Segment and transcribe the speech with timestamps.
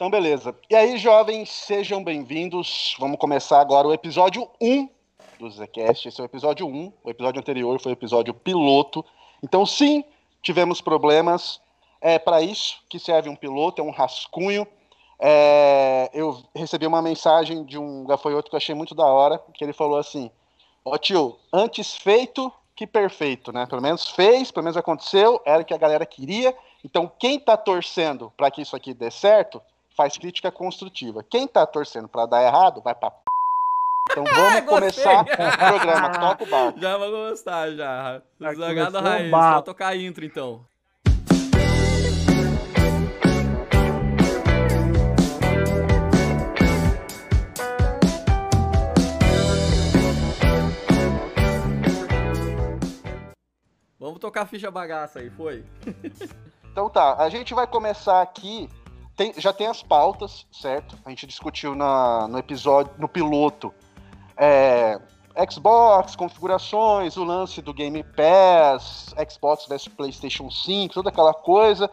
[0.00, 0.56] Então, beleza.
[0.70, 2.96] E aí, jovens, sejam bem-vindos.
[2.98, 4.88] Vamos começar agora o episódio 1
[5.38, 6.08] do Zcast.
[6.08, 6.92] Esse é o episódio 1.
[7.04, 9.04] O episódio anterior foi o episódio piloto.
[9.42, 10.02] Então, sim,
[10.40, 11.60] tivemos problemas.
[12.00, 14.66] É para isso que serve um piloto, é um rascunho.
[15.18, 19.62] É, eu recebi uma mensagem de um gafanhoto que eu achei muito da hora, que
[19.62, 20.30] ele falou assim:
[20.82, 23.66] Ó tio, antes feito que perfeito, né?
[23.66, 26.56] Pelo menos fez, pelo menos aconteceu, era o que a galera queria.
[26.82, 29.60] Então, quem tá torcendo para que isso aqui dê certo,
[30.00, 31.22] faz crítica construtiva.
[31.22, 33.18] Quem tá torcendo para dar errado, vai pra p...
[34.10, 36.08] Então vamos começar o programa.
[36.18, 36.80] Toca o barco.
[36.80, 38.22] Já vou gostar, já.
[38.40, 39.30] Já o raiz.
[39.30, 40.64] Vou tocar a intro, então.
[53.98, 55.62] Vamos tocar a ficha bagaça aí, foi?
[56.72, 58.66] Então tá, a gente vai começar aqui.
[59.20, 60.96] Tem- já tem as pautas, certo?
[61.04, 63.70] A gente discutiu na, no episódio, no piloto,
[64.34, 64.98] é,
[65.50, 71.90] Xbox, configurações, o lance do Game Pass, Xbox versus PlayStation 5, toda aquela coisa,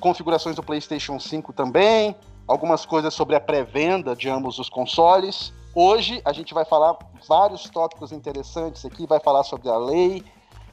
[0.00, 2.14] configurações do PlayStation 5 também,
[2.46, 5.54] algumas coisas sobre a pré-venda de ambos os consoles.
[5.74, 6.94] Hoje a gente vai falar
[7.26, 10.22] vários tópicos interessantes aqui, vai falar sobre a lei,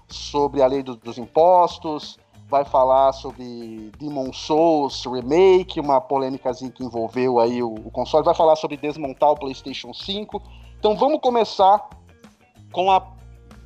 [0.10, 2.20] sobre a lei do- dos impostos,
[2.54, 8.36] vai falar sobre Demon Souls Remake, uma polêmicazinha que envolveu aí o, o console, vai
[8.36, 10.40] falar sobre desmontar o PlayStation 5.
[10.78, 11.90] Então vamos começar
[12.72, 13.02] com a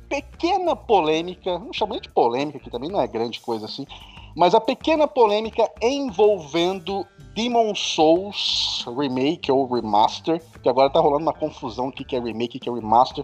[0.08, 3.86] pequena polêmica, não chamo nem de polêmica, que também não é grande coisa assim,
[4.34, 11.34] mas a pequena polêmica envolvendo Demon Souls Remake ou Remaster, que agora tá rolando uma
[11.34, 13.22] confusão do que que é remake e que é remaster.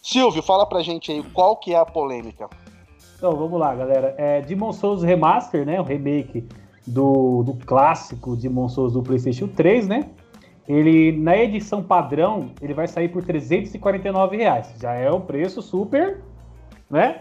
[0.00, 2.48] Silvio, fala pra gente aí qual que é a polêmica.
[3.20, 4.14] Então, vamos lá, galera.
[4.16, 5.78] É Demon Souls Remaster, né?
[5.78, 6.48] O remake
[6.86, 10.08] do, do clássico Demon Souls do PlayStation 3, né?
[10.66, 14.74] Ele, na edição padrão, ele vai sair por 349 reais.
[14.80, 16.22] Já é um preço super,
[16.88, 17.20] né?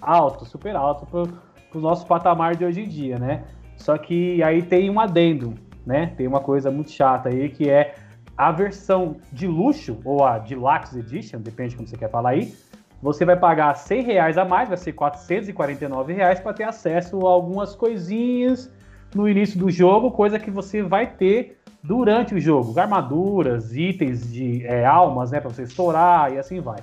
[0.00, 1.26] Alto, super alto pro,
[1.68, 3.42] pro nosso patamar de hoje em dia, né?
[3.76, 6.14] Só que aí tem um adendo, né?
[6.16, 7.96] Tem uma coisa muito chata aí que é
[8.36, 12.54] a versão de luxo, ou a Deluxe Edition, depende de como você quer falar aí,
[13.00, 17.30] você vai pagar 100 reais a mais, vai ser 449 reais para ter acesso a
[17.30, 18.70] algumas coisinhas
[19.14, 24.66] no início do jogo, coisa que você vai ter durante o jogo, armaduras, itens de
[24.66, 26.78] é, almas, né, para você estourar e assim vai.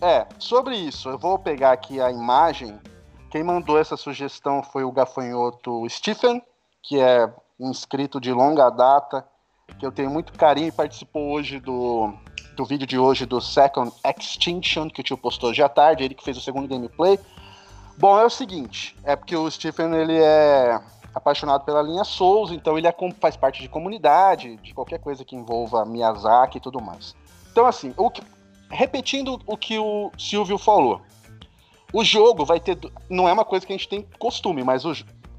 [0.00, 2.78] É, sobre isso, eu vou pegar aqui a imagem.
[3.30, 6.42] Quem mandou essa sugestão foi o gafanhoto Stephen,
[6.82, 9.24] que é um inscrito de longa data,
[9.78, 12.12] que eu tenho muito carinho e participou hoje do,
[12.56, 16.24] do vídeo de hoje do Second Extinction, que o tio postou à tarde, ele que
[16.24, 17.18] fez o segundo gameplay.
[17.98, 20.80] Bom, é o seguinte, é porque o Stephen ele é
[21.14, 25.36] apaixonado pela linha Souls, então ele é faz parte de comunidade, de qualquer coisa que
[25.36, 27.14] envolva Miyazaki e tudo mais.
[27.50, 28.22] Então, assim, o que-
[28.70, 31.02] repetindo o que o Silvio falou,
[31.92, 32.78] o jogo vai ter.
[33.10, 34.92] Não é uma coisa que a gente tem costume, mas o,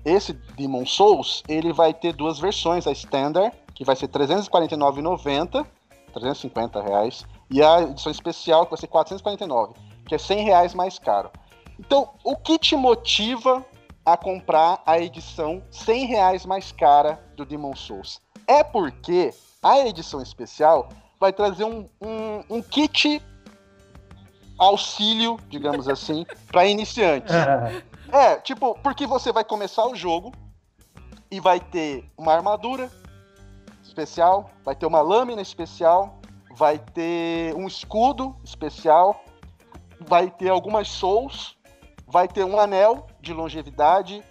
[0.05, 5.65] esse Demon Souls ele vai ter duas versões: a Standard, que vai ser R$ 349,90,
[6.13, 9.73] 350 reais, e a edição especial, que vai ser 449,
[10.05, 11.31] que é 100 reais mais caro.
[11.79, 13.65] Então, o que te motiva
[14.05, 18.21] a comprar a edição 100 reais mais cara do Demon Souls?
[18.47, 23.21] É porque a edição especial vai trazer um, um, um kit
[24.57, 27.33] auxílio, digamos assim, para iniciantes.
[28.11, 30.31] É, tipo, porque você vai começar o jogo
[31.31, 32.91] e vai ter uma armadura
[33.93, 36.15] especial, vai ter uma lâmina especial,
[36.55, 39.23] vai ter um escudo especial,
[39.99, 41.55] vai ter algumas souls,
[42.07, 44.23] vai ter um anel de longevidade,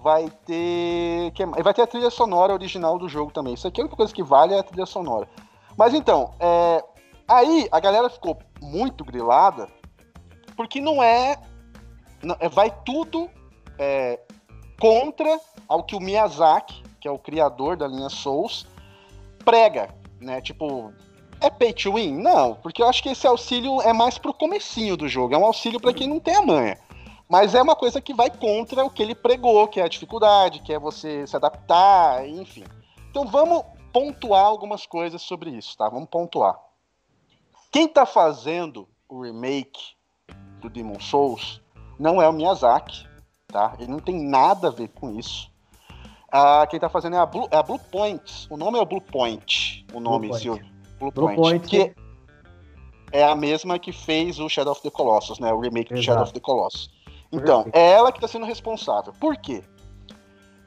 [0.00, 1.32] vai ter.
[1.62, 3.54] Vai ter a trilha sonora original do jogo também.
[3.54, 5.28] Isso aqui é a única coisa que vale é a trilha sonora.
[5.76, 6.84] Mas então, é,
[7.26, 9.68] aí a galera ficou muito grilada,
[10.56, 11.36] porque não é.
[12.40, 13.28] é- vai tudo
[13.78, 14.20] é,
[14.80, 18.66] contra ao que o Miyazaki, que é o criador da linha Souls,
[19.42, 20.40] prega, né?
[20.40, 20.92] Tipo,
[21.40, 22.16] é pay to win?
[22.22, 25.44] Não, porque eu acho que esse auxílio é mais pro comecinho do jogo, é um
[25.44, 26.78] auxílio para quem não tem a manha.
[27.28, 30.60] Mas é uma coisa que vai contra o que ele pregou, que é a dificuldade,
[30.60, 32.64] que é você se adaptar, enfim.
[33.10, 35.88] Então vamos pontuar algumas coisas sobre isso, tá?
[35.88, 36.58] Vamos pontuar.
[37.70, 39.94] Quem tá fazendo o remake
[40.60, 41.60] do Demon Souls
[41.98, 43.06] não é o Miyazaki,
[43.48, 43.76] tá?
[43.78, 45.51] Ele não tem nada a ver com isso.
[46.32, 48.46] Ah, quem tá fazendo é a, Blue, é a Blue Point.
[48.48, 49.84] O nome é o Blue Point.
[49.92, 50.42] O nome, Point.
[50.42, 50.66] Silvio.
[50.98, 51.36] Blue, Blue Point.
[51.36, 51.68] Point.
[51.68, 51.94] Que
[53.12, 55.52] é a mesma que fez o Shadow of the Colossus, né?
[55.52, 56.04] O remake do Exato.
[56.04, 56.90] Shadow of the Colossus.
[57.30, 57.76] Então, Perfeito.
[57.76, 59.12] é ela que tá sendo responsável.
[59.20, 59.62] Por quê?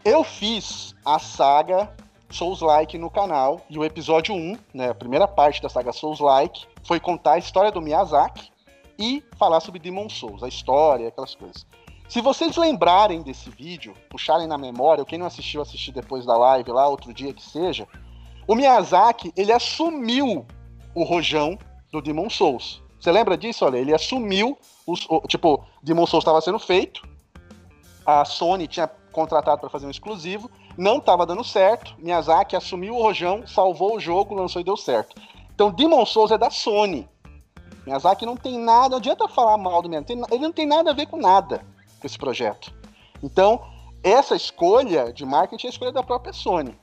[0.04, 1.92] Eu fiz a saga
[2.30, 3.62] Souls-like no canal.
[3.68, 7.72] E o episódio 1, né, a primeira parte da saga Souls-like, foi contar a história
[7.72, 8.52] do Miyazaki
[9.00, 11.66] e falar sobre Demon Souls, a história, aquelas coisas.
[12.08, 16.38] Se vocês lembrarem desse vídeo, puxarem na memória, ou quem não assistiu, assistir depois da
[16.38, 17.88] live lá, outro dia que seja,
[18.48, 20.46] o Miyazaki, ele assumiu
[20.94, 21.58] o rojão
[21.92, 22.82] do Demon Souls.
[23.00, 23.66] Você lembra disso?
[23.66, 27.02] Olha, ele assumiu, os, o, tipo, Demon Souls estava sendo feito,
[28.06, 33.02] a Sony tinha contratado para fazer um exclusivo, não estava dando certo, Miyazaki assumiu o
[33.02, 35.20] rojão, salvou o jogo, lançou e deu certo.
[35.54, 37.10] Então, Demon Souls é da Sony.
[37.86, 40.94] Miyazaki não tem nada, não adianta falar mal do Miyazaki, ele não tem nada a
[40.94, 41.75] ver com nada
[42.06, 42.72] com esse projeto.
[43.24, 43.60] Então,
[44.04, 46.78] essa escolha de marketing é a escolha da própria Sony.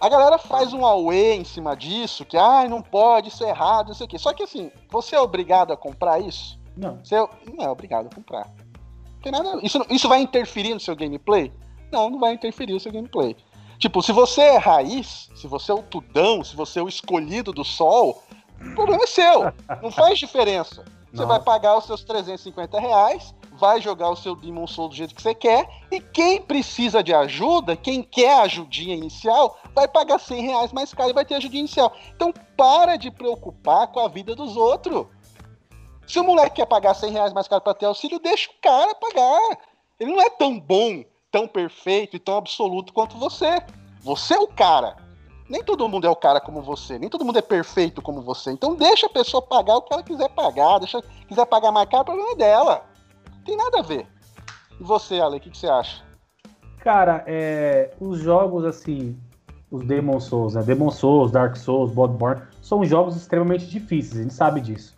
[0.00, 3.88] A galera faz um away em cima disso, que ah, não pode, isso é errado,
[3.88, 4.18] não sei o quê.
[4.18, 6.58] Só que assim, você é obrigado a comprar isso?
[6.76, 6.98] Não.
[7.04, 8.46] Você não é obrigado a comprar.
[8.46, 9.58] Não tem nada.
[9.62, 11.52] Isso, isso vai interferir no seu gameplay?
[11.92, 13.36] Não, não vai interferir no seu gameplay.
[13.78, 17.52] Tipo, se você é raiz, se você é o tudão, se você é o escolhido
[17.52, 18.22] do sol,
[18.60, 19.52] o problema é seu.
[19.82, 20.82] Não faz diferença.
[21.12, 21.28] Você Não.
[21.28, 25.22] vai pagar os seus 350 reais, vai jogar o seu Demon Soul do jeito que
[25.22, 30.72] você quer, e quem precisa de ajuda, quem quer ajudinha inicial, vai pagar 100 reais
[30.72, 31.92] mais caro e vai ter ajudinha inicial.
[32.14, 35.06] Então para de preocupar com a vida dos outros.
[36.06, 38.94] Se o moleque quer pagar 100 reais mais caro para ter auxílio, deixa o cara
[38.94, 39.58] pagar.
[39.98, 43.60] Ele não é tão bom, tão perfeito e tão absoluto quanto você.
[44.02, 44.96] Você é o cara.
[45.48, 48.50] Nem todo mundo é o cara como você, nem todo mundo é perfeito como você.
[48.50, 52.02] Então deixa a pessoa pagar o que ela quiser pagar, deixa quiser pagar mais caro,
[52.02, 52.95] o problema é dela.
[53.46, 54.06] Não tem nada a ver.
[54.80, 56.02] E você, Ale, o que, que você acha?
[56.80, 59.16] Cara, é, os jogos assim,
[59.70, 60.62] os Demon Souls, né?
[60.62, 64.96] Demon Souls, Dark Souls, Bloodborne, são jogos extremamente difíceis, a gente sabe disso.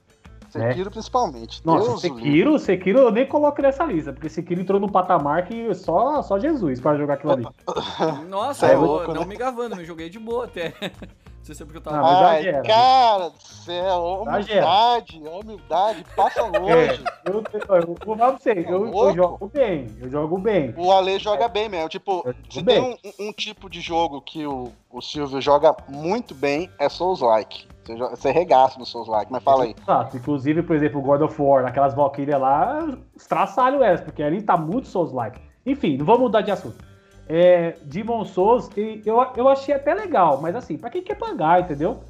[0.49, 1.65] Sekiro principalmente.
[1.65, 2.21] Nossa, Deus livre.
[2.21, 6.39] Sekiro, Sekiro eu nem coloco nessa lista, porque Sekiro entrou no patamar que só, só
[6.39, 7.47] Jesus para jogar aquilo ali.
[8.29, 9.27] Nossa, É eu, louco, não né?
[9.27, 10.73] me gravando, eu joguei de boa até.
[11.49, 12.13] Não sei se é porque eu Ah, tava.
[12.13, 12.63] mas Ai, exagera.
[12.63, 17.05] cara do céu, humildade, humildade, passa É, longe.
[17.25, 20.75] eu, eu, eu vou falar pra você, eu, eu jogo bem, eu jogo bem.
[20.77, 21.89] O Ale joga bem mesmo.
[21.89, 22.99] Tipo, se jogo tem bem.
[23.19, 27.67] um, um tipo de jogo que o, o Silvio joga muito bem, é Souls-like.
[27.83, 29.75] Você, jo- você regaça no Souls-like, mas fala aí.
[29.81, 30.19] Exato.
[30.19, 32.87] Inclusive, por exemplo, o God of War, naquelas Valkyrias lá,
[33.17, 35.41] estraçalho elas, porque ali tá muito Souls-like.
[35.65, 36.87] Enfim, não vou mudar de assunto.
[37.29, 41.61] É, Demon Souls, e eu, eu achei até legal, mas assim, pra quem quer pagar,
[41.61, 42.01] entendeu?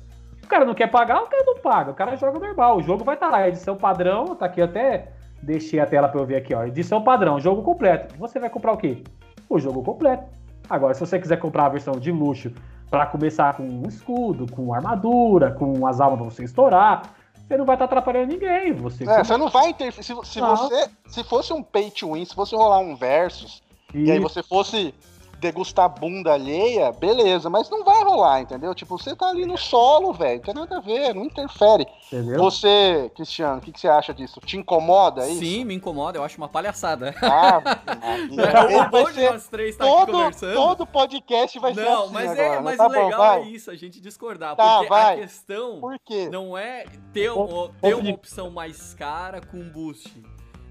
[0.42, 2.78] O cara não quer pagar, o cara não paga, o cara joga normal.
[2.78, 5.12] O jogo vai estar lá, edição padrão, tá aqui até.
[5.42, 6.64] Deixei a tela pra eu ver aqui, ó.
[6.64, 8.14] Edição padrão, jogo completo.
[8.16, 9.02] Você vai comprar o quê?
[9.48, 10.24] O jogo completo.
[10.70, 12.52] Agora, se você quiser comprar a versão de luxo
[12.90, 17.02] pra começar com um escudo, com armadura, com as almas pra você estourar,
[17.46, 18.72] você não vai estar atrapalhando ninguém.
[18.74, 20.04] Você É, você não vai interferir.
[20.04, 20.88] Se, se você.
[21.08, 23.62] Se fosse um pay to win, se fosse rolar um versus,
[23.94, 24.94] e aí você fosse
[25.40, 28.74] degustar bunda alheia, beleza, mas não vai rolar, entendeu?
[28.74, 31.86] Tipo, você tá ali no solo, velho, não tem nada a ver, não interfere.
[32.08, 32.38] Entendeu?
[32.42, 34.40] Você, Cristiano, o que, que você acha disso?
[34.40, 35.38] Te incomoda isso?
[35.38, 37.14] Sim, me incomoda, eu acho uma palhaçada.
[37.22, 37.62] Ah,
[38.72, 40.54] É o bom de ser nós três aqui todo, conversando.
[40.54, 42.42] todo podcast vai ser Não, assim mas agora.
[42.54, 43.42] é, mas Tá o bom, legal vai.
[43.42, 44.56] é isso, a gente discordar.
[44.56, 45.14] Tá, porque vai.
[45.14, 46.28] a questão Por quê?
[46.32, 50.12] não é ter, um- ter uma opção mais cara com boost.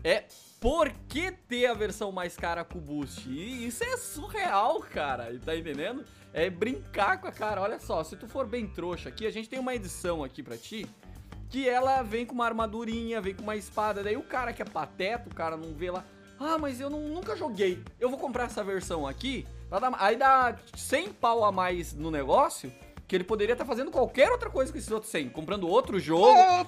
[0.03, 0.25] É
[0.59, 3.29] por que ter a versão mais cara com boost?
[3.29, 5.37] E isso é surreal, cara.
[5.45, 6.03] Tá entendendo?
[6.33, 7.61] É brincar com a cara.
[7.61, 10.57] Olha só, se tu for bem trouxa aqui, a gente tem uma edição aqui pra
[10.57, 10.87] ti.
[11.49, 14.03] Que ela vem com uma armadurinha, vem com uma espada.
[14.03, 16.03] Daí o cara que é pateta, o cara não vê lá.
[16.39, 17.81] Ah, mas eu não- nunca joguei.
[17.99, 19.47] Eu vou comprar essa versão aqui.
[19.99, 22.71] aí dá 100 pau a mais no negócio.
[23.07, 25.29] Que ele poderia estar fazendo qualquer outra coisa com esses outros 100.
[25.29, 26.27] Comprando outro jogo.
[26.37, 26.65] É,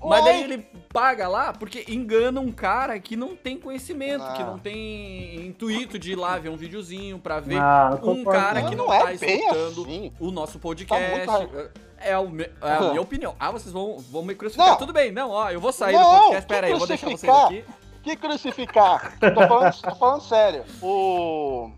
[0.00, 0.58] Mas daí ele
[0.92, 4.56] paga lá porque engana um cara que não tem conhecimento, que Não.
[4.56, 8.68] tem intuito de ir lá ver um videozinho pra ver Ah, um cara não.
[8.70, 10.12] que não, Não é tá bem escutando assim.
[10.20, 11.10] o nosso Tá podcast.
[11.26, 11.70] muito
[12.02, 13.34] é, o me- é a minha opinião.
[13.38, 14.70] Ah, vocês vão, vão me crucificar.
[14.70, 14.76] Não.
[14.78, 16.46] Tudo bem, não, ó, eu vou sair Não, do podcast.
[16.46, 17.46] que Pera aí, eu vou deixar vocês crucificar?
[17.46, 17.64] aqui.
[18.02, 19.18] Que crucificar?
[19.18, 20.64] tô, falando, tô falando sério.
[20.80, 21.70] O.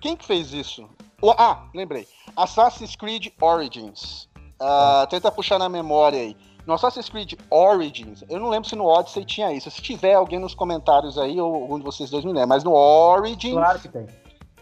[0.00, 0.88] Quem que fez isso?
[1.20, 2.06] O- Ah, lembrei.
[2.36, 4.28] Assassin's Creed Origins.
[4.60, 6.36] Ah, tenta puxar na memória aí.
[6.66, 9.70] No Assassin's Creed Origins, eu não lembro se no Odyssey tinha isso.
[9.70, 12.72] Se tiver alguém nos comentários aí, ou algum de vocês dois me lembra, mas no
[12.72, 14.06] Origins Claro que tem.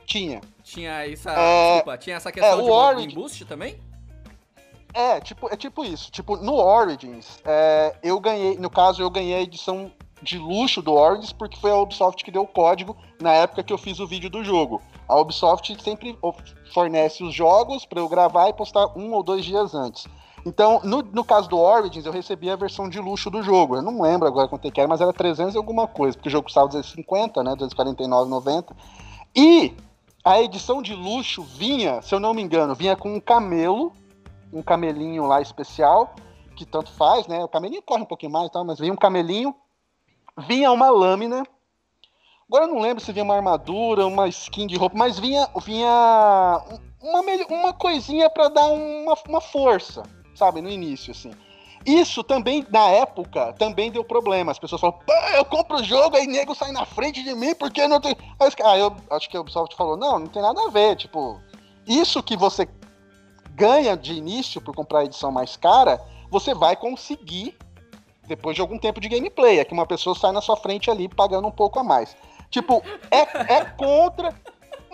[0.07, 0.41] tinha.
[0.63, 1.31] Tinha essa.
[1.33, 3.79] É, Desculpa, tinha essa questão o de Origin- boost também?
[4.93, 6.11] É, tipo, é tipo isso.
[6.13, 9.91] Tipo, no Origins, é, eu ganhei, no caso, eu ganhei a edição
[10.25, 13.73] de luxo do Origins porque foi a Ubisoft que deu o código na época que
[13.73, 14.83] eu fiz o vídeo do jogo.
[15.09, 16.19] A Ubisoft sempre
[16.73, 20.07] fornece os jogos pra eu gravar e postar um ou dois dias antes.
[20.47, 23.77] Então, no, no caso do Origins, eu recebi a versão de luxo do jogo.
[23.77, 26.29] Eu não lembro agora quanto é que era, mas era 300 e alguma coisa, porque
[26.29, 28.75] o jogo custava 250, né, 249,90.
[29.35, 29.75] E
[30.23, 33.93] a edição de luxo vinha, se eu não me engano, vinha com um camelo,
[34.53, 36.15] um camelinho lá especial,
[36.55, 37.43] que tanto faz, né?
[37.43, 39.55] O camelinho corre um pouquinho mais, tal, mas vinha um camelinho,
[40.39, 41.45] vinha uma lâmina.
[42.49, 46.63] Agora eu não lembro se vinha uma armadura, uma skin de roupa, mas vinha, vinha
[47.01, 50.03] uma, uma coisinha para dar uma, uma força,
[50.35, 51.33] sabe, no início, assim.
[51.87, 54.51] Isso também, na época, também deu problema.
[54.51, 54.99] As pessoas falam,
[55.37, 58.17] eu compro o jogo, aí nego sai na frente de mim, porque não tem.
[58.65, 60.97] Aí, eu acho que o Ubisoft falou, não, não tem nada a ver.
[60.97, 61.39] Tipo,
[61.87, 62.67] isso que você
[63.51, 66.01] ganha de início por comprar a edição mais cara,
[66.31, 67.55] você vai conseguir
[68.27, 69.59] depois de algum tempo de gameplay.
[69.59, 72.17] É que uma pessoa sai na sua frente ali pagando um pouco a mais.
[72.51, 74.35] Tipo, é, é contra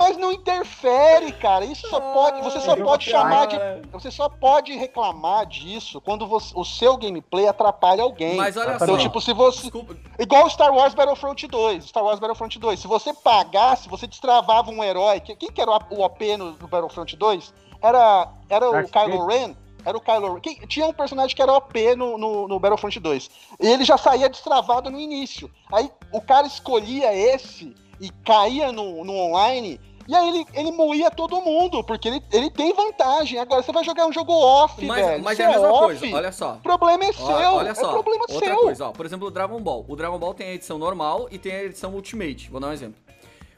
[0.00, 1.62] mas não interfere, cara.
[1.62, 2.40] Isso só pode.
[2.40, 3.58] Você só pode chamar de.
[3.92, 8.34] Você só pode reclamar disso quando você, o seu gameplay atrapalha alguém.
[8.34, 8.96] Mas olha então, só.
[8.96, 9.60] tipo, se você.
[9.60, 9.94] Desculpa.
[10.18, 11.84] Igual Star Wars Battlefront 2.
[11.84, 12.80] Star Wars Battlefront 2.
[12.80, 15.20] Se você pagasse, você destravava um herói.
[15.20, 17.52] Quem que era o OP no, no Battlefront 2?
[17.82, 19.54] Era, era o Kylo Ren.
[19.84, 20.66] Era o Kylo Ren.
[20.66, 23.30] Tinha um personagem que era OP no, no, no, Battlefront 2.
[23.60, 25.50] E ele já saía destravado no início.
[25.72, 31.08] Aí o cara escolhia esse e caía no, no online e aí ele, ele moía
[31.08, 33.38] todo mundo, porque ele, ele tem vantagem.
[33.38, 35.22] Agora você vai jogar um jogo off, mas, velho.
[35.22, 35.98] Mas é a mesma off.
[35.98, 36.54] coisa, olha só.
[36.54, 37.24] O problema é seu.
[37.24, 37.86] Olha só.
[37.86, 38.56] É problema Outra seu.
[38.56, 38.90] coisa, ó.
[38.90, 39.84] Por exemplo, o Dragon Ball.
[39.86, 42.50] O Dragon Ball tem a edição normal e tem a edição Ultimate.
[42.50, 43.00] Vou dar um exemplo.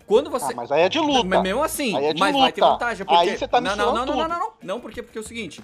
[0.06, 0.52] Quando você.
[0.52, 1.40] Ah, mas aí é de luta.
[1.40, 2.42] Mesmo assim, é mas luta.
[2.42, 3.06] vai ter vantagem.
[3.06, 3.30] Porque...
[3.30, 4.52] Aí você tá não, não, não, não, não, não, não.
[4.62, 5.62] Não, porque, porque é o seguinte.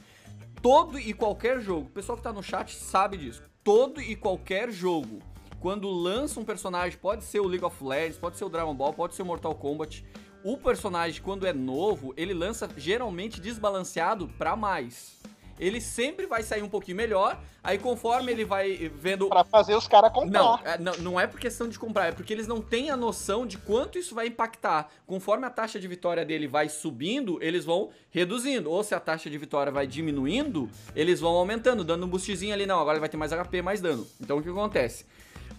[0.63, 3.43] Todo e qualquer jogo, o pessoal que tá no chat sabe disso.
[3.63, 5.21] Todo e qualquer jogo,
[5.61, 8.93] quando lança um personagem, pode ser o League of Legends, pode ser o Dragon Ball,
[8.93, 10.05] pode ser o Mortal Kombat
[10.45, 15.18] o personagem, quando é novo, ele lança geralmente desbalanceado para mais.
[15.59, 19.29] Ele sempre vai sair um pouquinho melhor, aí conforme ele vai vendo.
[19.29, 20.41] Pra fazer os caras comprar.
[20.41, 22.97] Não, é, não, não é por questão de comprar, é porque eles não têm a
[22.97, 24.91] noção de quanto isso vai impactar.
[25.07, 28.71] Conforme a taxa de vitória dele vai subindo, eles vão reduzindo.
[28.71, 32.67] Ou se a taxa de vitória vai diminuindo, eles vão aumentando, dando um boostzinho ali.
[32.67, 34.07] Não, agora ele vai ter mais HP, mais dano.
[34.21, 35.05] Então o que acontece?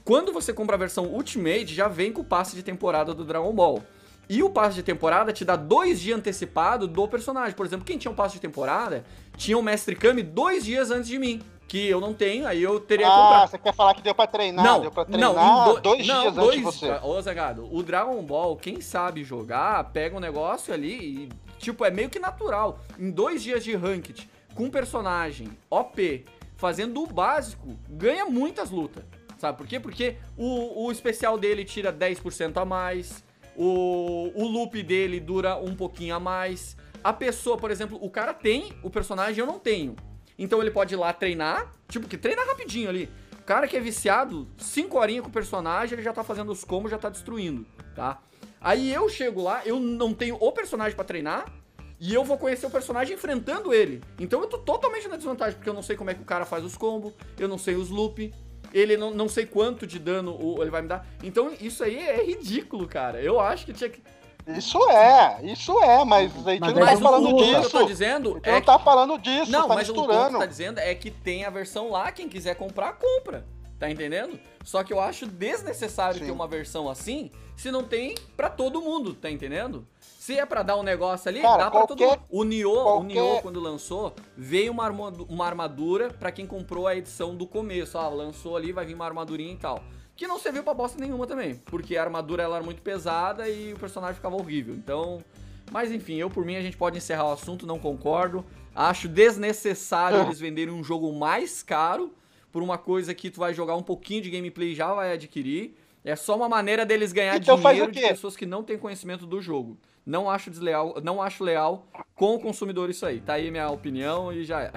[0.04, 3.54] Quando você compra a versão Ultimate, já vem com o passe de temporada do Dragon
[3.54, 3.84] Ball.
[4.30, 7.56] E o passe de temporada te dá dois dias antecipado do personagem.
[7.56, 9.04] Por exemplo, quem tinha um passe de temporada
[9.36, 11.42] tinha o Mestre Kami dois dias antes de mim.
[11.68, 13.44] Que eu não tenho, aí eu teria que comprar.
[13.44, 14.66] Ah, você quer falar que deu pra treinar?
[14.66, 15.82] Não, deu pra treinar não, do...
[15.82, 16.48] dois não, dias dois...
[16.48, 17.06] antes de você.
[17.06, 21.92] Ô, Zagado, o Dragon Ball, quem sabe jogar, pega um negócio ali e, tipo, é
[21.92, 22.80] meio que natural.
[22.98, 29.04] Em dois dias de ranked, com um personagem OP, fazendo o básico, ganha muitas lutas.
[29.38, 29.80] Sabe por quê?
[29.80, 33.24] Porque o, o especial dele tira 10% a mais
[33.56, 36.76] o, o loop dele dura um pouquinho a mais.
[37.04, 39.96] A pessoa, por exemplo, o cara tem o personagem, eu não tenho.
[40.38, 43.10] Então ele pode ir lá treinar, tipo, que treina rapidinho ali.
[43.40, 46.64] O cara que é viciado, 5 horinhas com o personagem, ele já tá fazendo os
[46.64, 47.66] combos, já tá destruindo,
[47.96, 48.22] tá?
[48.62, 51.52] Aí eu chego lá, eu não tenho o personagem para treinar,
[52.00, 54.02] e eu vou conhecer o personagem enfrentando ele.
[54.18, 56.46] Então eu tô totalmente na desvantagem, porque eu não sei como é que o cara
[56.46, 58.34] faz os combos, eu não sei os loop,
[58.74, 61.06] ele não, não sei quanto de dano ele vai me dar.
[61.24, 63.22] Então isso aí é ridículo, cara.
[63.22, 64.02] Eu acho que tinha que.
[64.48, 67.60] Isso é, isso é, mas a gente mas não tá falando disso.
[67.60, 70.30] O que eu tô dizendo é não tá falando disso, não, tá mas misturando.
[70.30, 73.46] o que tá dizendo é que tem a versão lá, quem quiser comprar, compra.
[73.80, 74.38] Tá entendendo?
[74.66, 76.26] Só que eu acho desnecessário Sim.
[76.26, 79.88] ter uma versão assim, se não tem para todo mundo, tá entendendo?
[80.00, 82.22] Se é pra dar um negócio ali, Cara, dá pra todo mundo.
[82.30, 83.00] O Nioh, qualquer...
[83.00, 87.98] o Nioh, quando lançou, veio uma, uma armadura para quem comprou a edição do começo.
[87.98, 89.82] Ah, lançou ali, vai vir uma armadurinha e tal.
[90.14, 91.56] Que não serviu pra bosta nenhuma também.
[91.56, 94.76] Porque a armadura ela era muito pesada e o personagem ficava horrível.
[94.76, 95.24] Então.
[95.72, 98.46] Mas enfim, eu por mim a gente pode encerrar o assunto, não concordo.
[98.76, 102.14] Acho desnecessário eles venderem um jogo mais caro
[102.52, 105.76] por uma coisa que tu vai jogar um pouquinho de gameplay e já vai adquirir.
[106.04, 109.42] É só uma maneira deles ganhar então dinheiro de pessoas que não têm conhecimento do
[109.42, 109.78] jogo.
[110.06, 113.20] Não acho desleal, não acho leal com o consumidor isso aí.
[113.20, 114.72] Tá aí minha opinião e já é.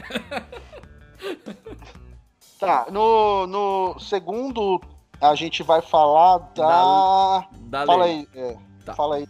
[2.59, 4.81] tá, no, no segundo
[5.21, 7.47] a gente vai falar da.
[7.62, 8.14] Da, da fala lei.
[8.14, 8.29] aí.
[8.35, 8.95] É, tá.
[8.95, 9.29] Fala aí.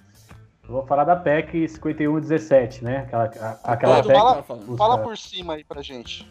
[0.64, 2.99] Eu vou falar da PEC 5117, né?
[2.99, 4.14] Aquela, aquela PEC.
[4.14, 4.42] Fala,
[4.78, 6.26] fala por cima aí pra gente.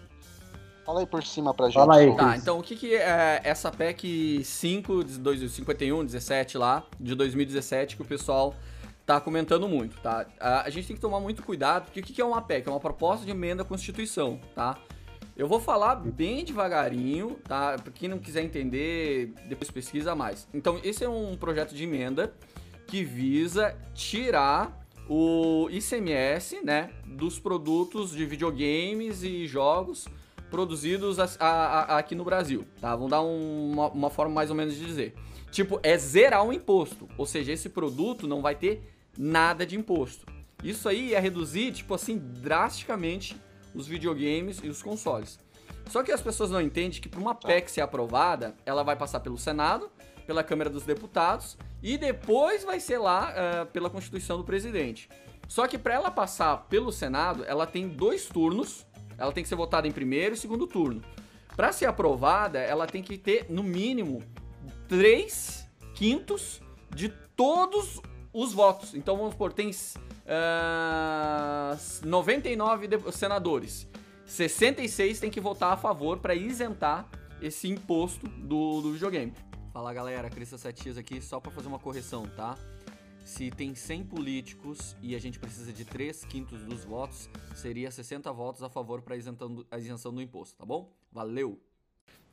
[0.85, 1.75] Fala aí por cima pra gente.
[1.75, 5.07] Fala aí, Tá, então o que, que é essa PEC 5,
[5.49, 8.55] 51, 17 lá, de 2017, que o pessoal
[9.05, 10.25] tá comentando muito, tá?
[10.39, 12.67] A, gente tem que tomar muito cuidado, porque o que é uma PEC?
[12.67, 14.77] É uma proposta de emenda à Constituição, tá?
[15.35, 17.77] Eu vou falar bem devagarinho, tá?
[17.81, 20.47] Pra quem não quiser entender, depois pesquisa mais.
[20.53, 22.33] Então, esse é um projeto de emenda
[22.87, 30.07] que visa tirar o ICMS, né, dos produtos de videogames e jogos
[30.51, 32.95] produzidos a, a, a, aqui no Brasil, tá?
[32.95, 35.15] Vamos dar um, uma, uma forma mais ou menos de dizer.
[35.49, 38.83] Tipo, é zerar o imposto, ou seja, esse produto não vai ter
[39.17, 40.25] nada de imposto.
[40.63, 43.35] Isso aí ia reduzir, tipo assim, drasticamente
[43.73, 45.39] os videogames e os consoles.
[45.89, 49.19] Só que as pessoas não entendem que para uma PEC ser aprovada, ela vai passar
[49.21, 49.89] pelo Senado,
[50.27, 55.09] pela Câmara dos Deputados e depois vai ser lá uh, pela Constituição do Presidente.
[55.47, 58.85] Só que para ela passar pelo Senado, ela tem dois turnos.
[59.21, 61.03] Ela tem que ser votada em primeiro e segundo turno.
[61.55, 64.23] Para ser aprovada, ela tem que ter, no mínimo,
[64.87, 66.59] três quintos
[66.89, 68.01] de todos
[68.33, 68.95] os votos.
[68.95, 69.77] Então vamos supor, tem uh,
[72.03, 73.87] 99 senadores.
[74.25, 77.07] 66 tem que votar a favor para isentar
[77.41, 79.33] esse imposto do, do videogame.
[79.73, 82.57] Fala galera, Crista Satias aqui só para fazer uma correção, tá?
[83.23, 88.31] Se tem 100 políticos e a gente precisa de 3 quintos dos votos, seria 60
[88.31, 90.91] votos a favor para a isenção do imposto, tá bom?
[91.11, 91.59] Valeu!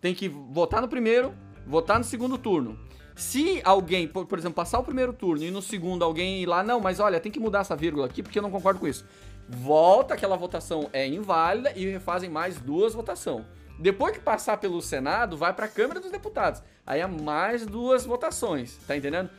[0.01, 1.35] Tem que votar no primeiro,
[1.67, 2.79] votar no segundo turno.
[3.17, 6.63] Se alguém, por, por, exemplo, passar o primeiro turno e no segundo alguém ir lá,
[6.63, 9.05] não, mas olha, tem que mudar essa vírgula aqui porque eu não concordo com isso.
[9.49, 13.45] Volta, aquela votação é inválida e refazem mais duas votações.
[13.79, 16.63] Depois que passar pelo Senado, vai para a Câmara dos Deputados.
[16.87, 19.31] Aí há mais duas votações, tá entendendo?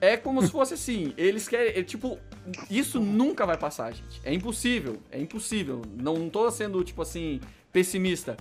[0.00, 2.18] É como se fosse assim, eles querem, é, tipo,
[2.70, 4.20] isso nunca vai passar, gente.
[4.24, 5.82] É impossível, é impossível.
[5.94, 7.40] Não, não tô sendo, tipo assim,
[7.70, 8.36] pessimista.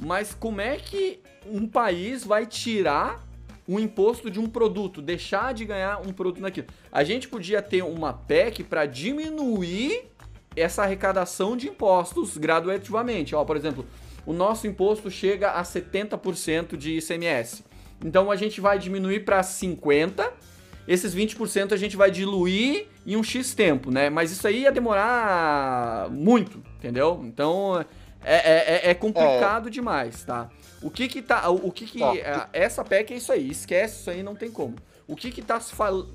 [0.00, 3.26] Mas como é que um país vai tirar
[3.68, 6.68] um imposto de um produto, deixar de ganhar um produto naquilo.
[6.90, 10.04] A gente podia ter uma PEC para diminuir
[10.54, 13.34] essa arrecadação de impostos gradativamente.
[13.34, 13.84] Ó, por exemplo,
[14.24, 17.64] o nosso imposto chega a 70% de ICMS.
[18.04, 20.30] Então a gente vai diminuir para 50%,
[20.86, 24.08] esses 20% a gente vai diluir em um X tempo, né?
[24.10, 27.22] Mas isso aí ia demorar muito, entendeu?
[27.24, 27.84] Então
[28.24, 29.70] é, é, é complicado é.
[29.70, 30.50] demais, tá?
[30.82, 31.48] O que que tá.
[31.48, 31.98] O que que.
[31.98, 32.16] Tá.
[32.16, 33.48] É, essa PEC é isso aí.
[33.50, 34.76] Esquece isso aí, não tem como.
[35.06, 36.08] O que que tá se falando.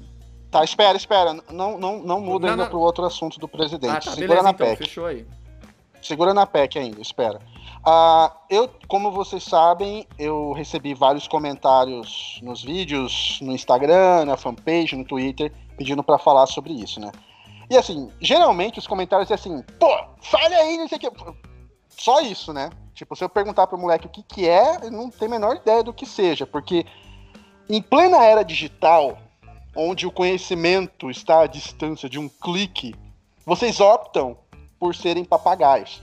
[0.51, 1.34] Tá, espera, espera.
[1.50, 2.70] Não, não, não muda não, ainda não...
[2.70, 3.90] pro outro assunto do presidente.
[3.92, 4.78] Ah, tá, Segura beleza, na então, PEC.
[4.78, 5.25] Fechou aí.
[6.01, 7.39] Segura na PEC ainda, espera.
[7.86, 14.95] Uh, eu, como vocês sabem, eu recebi vários comentários nos vídeos, no Instagram, na fanpage,
[14.95, 17.12] no Twitter, pedindo para falar sobre isso, né?
[17.69, 19.89] E assim, geralmente os comentários é assim, pô,
[20.21, 21.12] fale aí, não sei o que.
[21.89, 22.69] Só isso, né?
[22.93, 25.56] Tipo, se eu perguntar pro moleque o que que é, ele não tem a menor
[25.56, 26.86] ideia do que seja, porque
[27.69, 29.17] em plena era digital,
[29.76, 32.93] onde o conhecimento está à distância de um clique,
[33.45, 34.38] vocês optam
[34.82, 36.02] por serem papagaios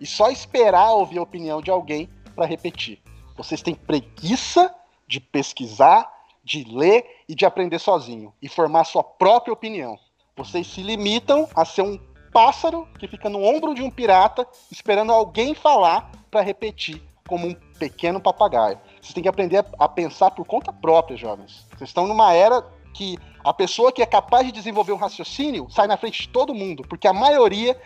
[0.00, 2.98] e só esperar ouvir a opinião de alguém para repetir.
[3.36, 4.74] Vocês têm preguiça
[5.06, 6.10] de pesquisar,
[6.42, 9.98] de ler e de aprender sozinho e formar sua própria opinião.
[10.34, 12.00] Vocês se limitam a ser um
[12.32, 17.54] pássaro que fica no ombro de um pirata esperando alguém falar para repetir como um
[17.78, 18.80] pequeno papagaio.
[19.02, 21.66] Vocês têm que aprender a, pensar por conta própria, jovens.
[21.76, 25.86] Vocês estão numa era que a pessoa que é capaz de desenvolver um raciocínio sai
[25.86, 27.78] na frente de todo mundo, porque a maioria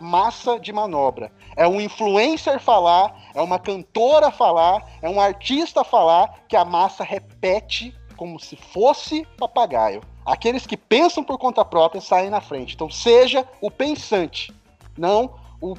[0.00, 1.30] massa de manobra.
[1.56, 7.04] É um influencer falar, é uma cantora falar, é um artista falar que a massa
[7.04, 10.02] repete como se fosse papagaio.
[10.24, 12.74] Aqueles que pensam por conta própria saem na frente.
[12.74, 14.52] Então seja o pensante,
[14.96, 15.76] não o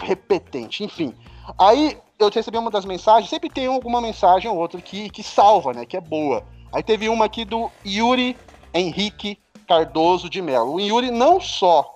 [0.00, 0.82] repetente.
[0.82, 1.14] Enfim,
[1.58, 5.72] aí eu recebi uma das mensagens, sempre tem alguma mensagem ou outra que, que salva,
[5.72, 5.84] né?
[5.84, 6.44] Que é boa.
[6.72, 8.36] Aí teve uma aqui do Yuri
[8.72, 10.74] Henrique Cardoso de Mello.
[10.74, 11.92] O Yuri não só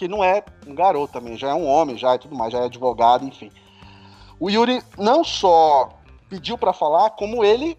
[0.00, 2.60] que não é um garoto também, já é um homem, já é tudo mais, já
[2.60, 3.52] é advogado, enfim.
[4.40, 5.90] O Yuri não só
[6.26, 7.76] pediu para falar, como ele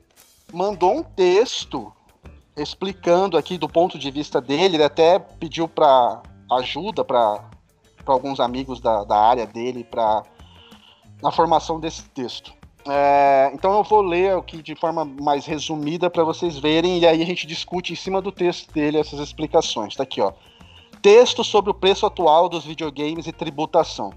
[0.54, 1.92] mandou um texto
[2.56, 7.44] explicando aqui do ponto de vista dele, ele até pediu para ajuda para
[8.06, 10.22] alguns amigos da, da área dele para
[11.24, 12.54] na formação desse texto.
[12.88, 17.24] É, então eu vou ler aqui de forma mais resumida para vocês verem e aí
[17.24, 19.96] a gente discute em cima do texto dele essas explicações.
[19.96, 20.32] Tá aqui, ó.
[21.02, 24.14] Texto sobre o preço atual dos videogames e tributação.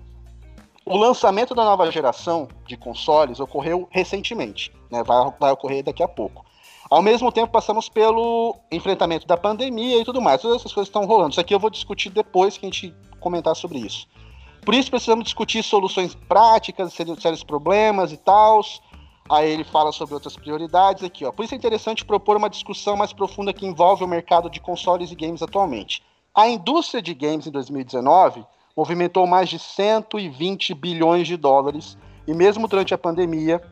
[0.85, 5.03] O lançamento da nova geração de consoles ocorreu recentemente, né?
[5.03, 6.45] vai, vai ocorrer daqui a pouco.
[6.91, 10.43] Ao mesmo tempo, passamos pelo enfrentamento da pandemia e tudo mais.
[10.43, 11.31] Todas essas coisas estão rolando.
[11.31, 14.07] Isso aqui eu vou discutir depois que a gente comentar sobre isso.
[14.63, 18.61] Por isso, precisamos discutir soluções práticas, sérios problemas e tal.
[19.31, 21.33] Aí ele fala sobre outras prioridades aqui, ó.
[21.33, 25.11] Por isso é interessante propor uma discussão mais profunda que envolve o mercado de consoles
[25.11, 26.03] e games atualmente.
[26.37, 28.45] A indústria de games em 2019
[28.77, 33.63] movimentou mais de 120 bilhões de dólares e mesmo durante a pandemia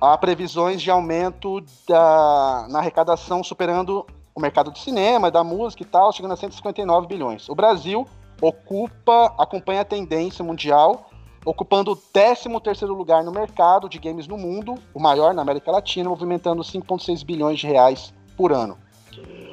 [0.00, 4.04] há previsões de aumento da, na arrecadação superando
[4.34, 7.48] o mercado de cinema, da música e tal, chegando a 159 bilhões.
[7.48, 8.04] O Brasil
[8.42, 11.10] ocupa, acompanha a tendência mundial,
[11.44, 16.08] ocupando o 13º lugar no mercado de games no mundo, o maior na América Latina,
[16.08, 18.76] movimentando 5,6 bilhões de reais por ano.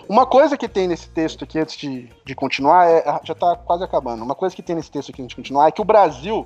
[0.08, 3.84] Uma coisa que tem nesse texto aqui, antes de, de continuar, é, já está quase
[3.84, 4.24] acabando.
[4.24, 6.46] Uma coisa que tem nesse texto aqui antes de continuar é que o Brasil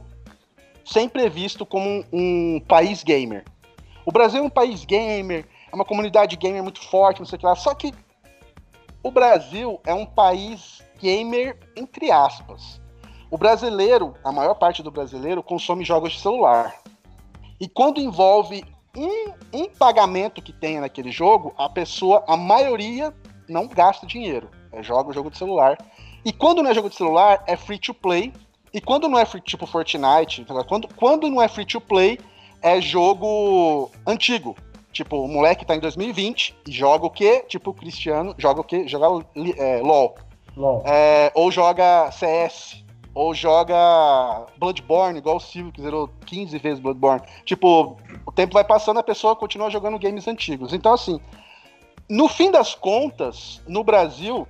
[0.85, 3.43] sempre é visto como um, um país gamer.
[4.05, 7.39] O Brasil é um país gamer, é uma comunidade gamer muito forte, não sei o
[7.39, 7.55] que lá.
[7.55, 7.93] Só que
[9.03, 12.81] o Brasil é um país gamer entre aspas.
[13.29, 16.75] O brasileiro, a maior parte do brasileiro, consome jogos de celular.
[17.59, 18.63] E quando envolve
[18.95, 23.13] um, um pagamento que tenha naquele jogo, a pessoa, a maioria,
[23.47, 24.49] não gasta dinheiro.
[24.71, 25.77] É, joga o jogo de celular.
[26.23, 28.33] E quando não é jogo de celular, é free to play.
[28.73, 32.19] E quando não é free, tipo Fortnite, quando, quando não é free to play,
[32.61, 34.55] é jogo antigo.
[34.91, 37.45] Tipo, o moleque tá em 2020 e joga o quê?
[37.47, 38.87] Tipo, o Cristiano joga o quê?
[38.87, 39.25] Joga
[39.57, 40.15] é, LOL.
[40.57, 40.83] LOL.
[40.85, 42.83] É, ou joga CS.
[43.19, 43.75] Ou joga
[44.57, 47.21] Bloodborne, igual o Silvio, que zerou 15 vezes Bloodborne.
[47.43, 50.71] Tipo, o tempo vai passando, a pessoa continua jogando games antigos.
[50.71, 51.19] Então, assim,
[52.09, 54.47] no fim das contas, no Brasil,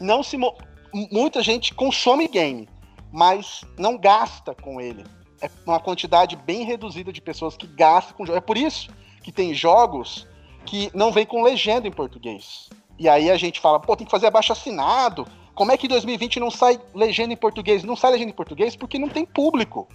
[0.00, 0.38] não se
[1.10, 2.68] muita gente consome game,
[3.10, 5.04] mas não gasta com ele.
[5.42, 8.38] É uma quantidade bem reduzida de pessoas que gastam com jogo.
[8.38, 8.92] É por isso
[9.24, 10.24] que tem jogos
[10.64, 12.70] que não vem com legenda em português.
[12.96, 15.26] E aí a gente fala, pô, tem que fazer abaixo assinado.
[15.58, 17.82] Como é que em 2020 não sai legenda em português?
[17.82, 19.88] Não sai legenda em português porque não tem público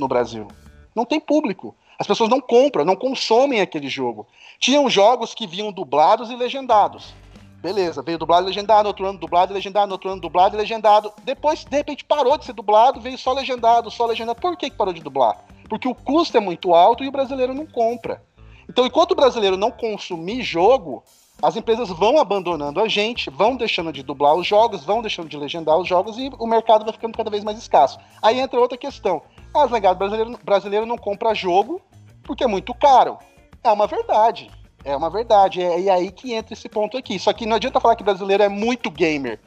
[0.00, 0.48] no Brasil.
[0.96, 1.76] Não tem público.
[1.96, 4.26] As pessoas não compram, não consomem aquele jogo.
[4.58, 7.14] Tinham jogos que vinham dublados e legendados.
[7.62, 11.12] Beleza, veio dublado e legendado, outro ano dublado e legendado, outro ano dublado e legendado.
[11.22, 14.40] Depois, de repente, parou de ser dublado, veio só legendado, só legendado.
[14.40, 15.38] Por que, que parou de dublar?
[15.68, 18.24] Porque o custo é muito alto e o brasileiro não compra.
[18.68, 21.04] Então, enquanto o brasileiro não consumir jogo,
[21.42, 25.36] as empresas vão abandonando a gente, vão deixando de dublar os jogos, vão deixando de
[25.36, 27.98] legendar os jogos e o mercado vai ficando cada vez mais escasso.
[28.22, 29.22] Aí entra outra questão.
[29.54, 31.80] Ah, Zangado, brasileiro, brasileiro não compra jogo
[32.22, 33.18] porque é muito caro.
[33.62, 34.50] É uma verdade.
[34.84, 35.62] É uma verdade.
[35.62, 37.18] É, é aí que entra esse ponto aqui.
[37.18, 39.40] Só que não adianta falar que brasileiro é muito gamer.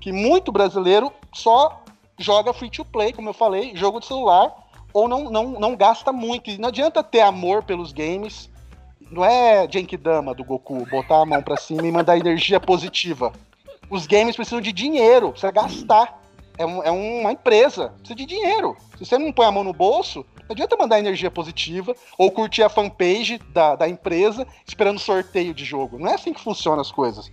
[0.00, 1.82] Que muito brasileiro só
[2.18, 4.54] joga free to play, como eu falei, jogo de celular,
[4.92, 6.50] ou não, não, não gasta muito.
[6.50, 8.49] E não adianta ter amor pelos games.
[9.10, 13.32] Não é Genkidama do Goku, botar a mão pra cima e mandar energia positiva.
[13.90, 16.20] Os games precisam de dinheiro, precisa gastar
[16.56, 18.76] é, um, é uma empresa, precisa de dinheiro.
[18.96, 22.62] Se você não põe a mão no bolso, não adianta mandar energia positiva ou curtir
[22.62, 25.98] a fanpage da, da empresa esperando sorteio de jogo.
[25.98, 27.32] Não é assim que funcionam as coisas.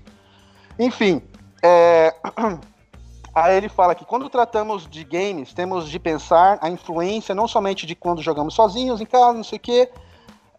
[0.79, 1.21] Enfim,
[1.61, 2.15] é...
[3.35, 7.85] aí ele fala que quando tratamos de games, temos de pensar a influência não somente
[7.85, 9.91] de quando jogamos sozinhos em casa, não sei o quê.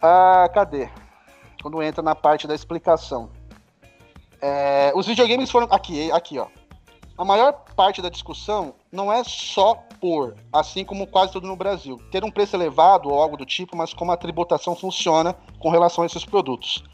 [0.01, 0.89] Ah, cadê?
[1.69, 3.29] Quando entra na parte da explicação.
[4.41, 4.91] É...
[4.95, 5.69] os videogames foram.
[5.71, 6.47] Aqui, aqui, ó
[7.19, 12.01] a maior parte da discussão não é só por, assim como quase tudo no Brasil,
[12.13, 16.05] ter um preço elevado ou algo do tipo, mas como a tributação funciona com relação
[16.05, 16.85] a esses produtos.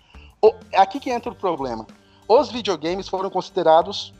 [0.40, 1.86] O, é aqui que entra o problema.
[2.26, 4.14] Os videogames foram considerados,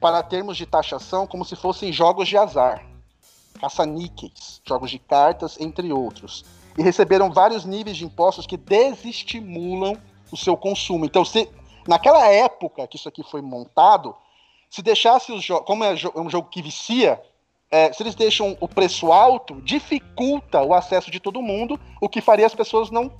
[0.00, 2.86] para termos de taxação, como se fossem jogos de azar,
[3.60, 6.46] caça-níqueis, jogos de cartas, entre outros.
[6.76, 9.96] E receberam vários níveis de impostos que desestimulam
[10.30, 11.04] o seu consumo.
[11.04, 11.48] Então, se,
[11.86, 14.14] naquela época que isso aqui foi montado,
[14.70, 17.20] se deixasse os jogos, como é, é um jogo que vicia,
[17.70, 22.20] é, se eles deixam o preço alto, dificulta o acesso de todo mundo, o que
[22.20, 23.12] faria as pessoas não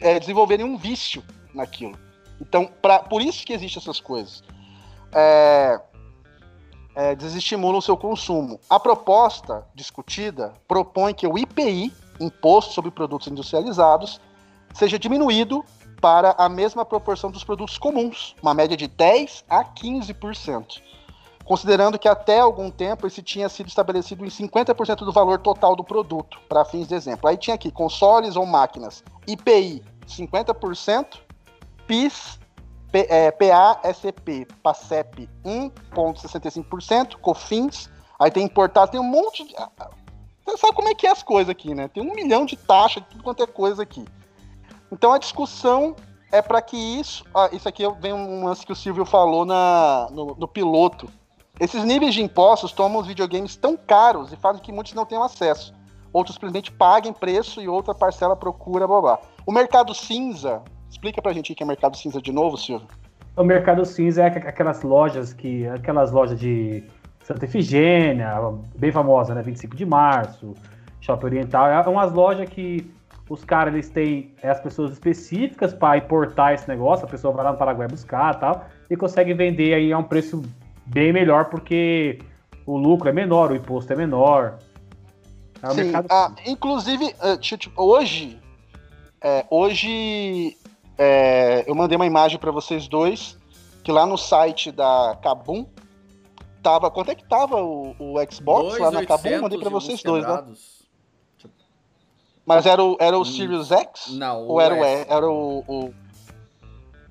[0.00, 1.24] é, desenvolverem um vício
[1.54, 1.98] naquilo.
[2.40, 4.42] Então, pra, por isso que existem essas coisas.
[5.14, 5.80] É,
[6.94, 8.60] é, desestimulam o seu consumo.
[8.68, 14.20] A proposta discutida propõe que o IPI, Imposto sobre Produtos Industrializados,
[14.74, 15.64] seja diminuído
[16.00, 20.82] para a mesma proporção dos produtos comuns, uma média de 10 a 15%.
[21.44, 25.84] Considerando que até algum tempo esse tinha sido estabelecido em 50% do valor total do
[25.84, 27.28] produto, para fins de exemplo.
[27.28, 31.18] Aí tinha aqui consoles ou máquinas, IPI 50%,
[31.86, 32.38] PIS,
[32.90, 39.54] P, é, PASCP, PASEP 1,65%, COFINS, aí tem importado, tem um monte de.
[40.44, 41.88] Você sabe como é que é as coisas aqui, né?
[41.88, 44.04] Tem um milhão de taxas, tudo quanto é coisa aqui.
[44.90, 45.96] Então a discussão
[46.30, 47.24] é para que isso.
[47.34, 51.08] Ah, isso aqui vem um lance que o Silvio falou na, no, no, piloto.
[51.60, 55.22] Esses níveis de impostos tomam os videogames tão caros e fazem que muitos não tenham
[55.22, 55.74] acesso.
[56.12, 59.20] Outros simplesmente paguem preço e outra parcela procura, blá.
[59.46, 60.62] O mercado cinza.
[60.90, 62.86] Explica pra gente o que é mercado cinza de novo, Silvio.
[63.36, 65.66] O mercado cinza é aquelas lojas que.
[65.68, 66.84] aquelas lojas de
[67.32, 68.34] Santa Efigênia,
[68.76, 69.42] bem famosa, né?
[69.42, 70.54] 25 de março,
[71.00, 71.66] Shopping Oriental.
[71.66, 72.90] É umas lojas que
[73.28, 77.44] os caras, eles têm é, as pessoas específicas para importar esse negócio, a pessoa vai
[77.44, 80.42] lá no Paraguai buscar tal, e consegue vender aí a um preço
[80.84, 82.18] bem melhor, porque
[82.66, 84.58] o lucro é menor, o imposto é menor.
[85.62, 86.06] É Sim, mercado...
[86.10, 87.38] ah, inclusive, eh,
[87.76, 88.38] hoje,
[89.22, 90.56] é, hoje
[90.98, 93.38] é, eu mandei uma imagem para vocês dois
[93.82, 95.66] que lá no site da Kabum
[96.62, 96.90] tava.
[96.90, 99.42] Quanto é que tava o, o Xbox lá na Kabum?
[99.42, 100.44] Mandei pra vocês dois, né?
[102.44, 103.24] Mas era o, era o hum.
[103.24, 104.08] Sirius X?
[104.12, 105.08] Não, Ou era, S.
[105.08, 105.94] O, era o, o,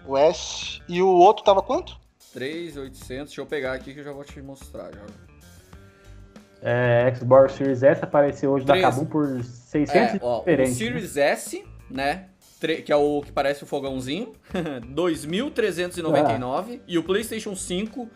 [0.07, 0.81] o S.
[0.87, 1.99] E o outro tava quanto?
[2.33, 3.25] 3,800.
[3.27, 4.91] Deixa eu pegar aqui que eu já vou te mostrar.
[4.93, 5.01] Já.
[6.61, 8.81] É, Xbox Series S apareceu hoje 3.
[8.81, 10.75] da Kabum por 600 é, ó, diferentes.
[10.75, 11.23] O Series né?
[11.23, 12.25] S, né?
[12.85, 14.33] Que é o que parece o fogãozinho,
[14.93, 16.79] 2.399.
[16.79, 16.83] Ah.
[16.87, 18.07] E o PlayStation 5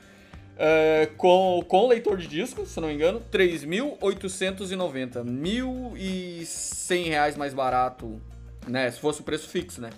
[0.57, 5.15] é, com, com leitor de disco, se não me engano, 3.890.
[5.15, 8.21] R$ 1.100 mais barato,
[8.67, 8.89] né?
[8.91, 9.89] Se fosse o preço fixo, né?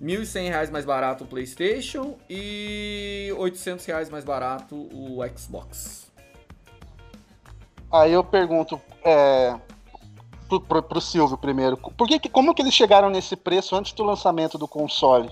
[0.00, 6.10] R$ 1.100 mais barato o PlayStation e 800 reais mais barato o Xbox.
[7.90, 9.54] Aí eu pergunto é,
[10.48, 14.02] pro, pro, pro Silvio primeiro, por que, como que eles chegaram nesse preço antes do
[14.02, 15.30] lançamento do console?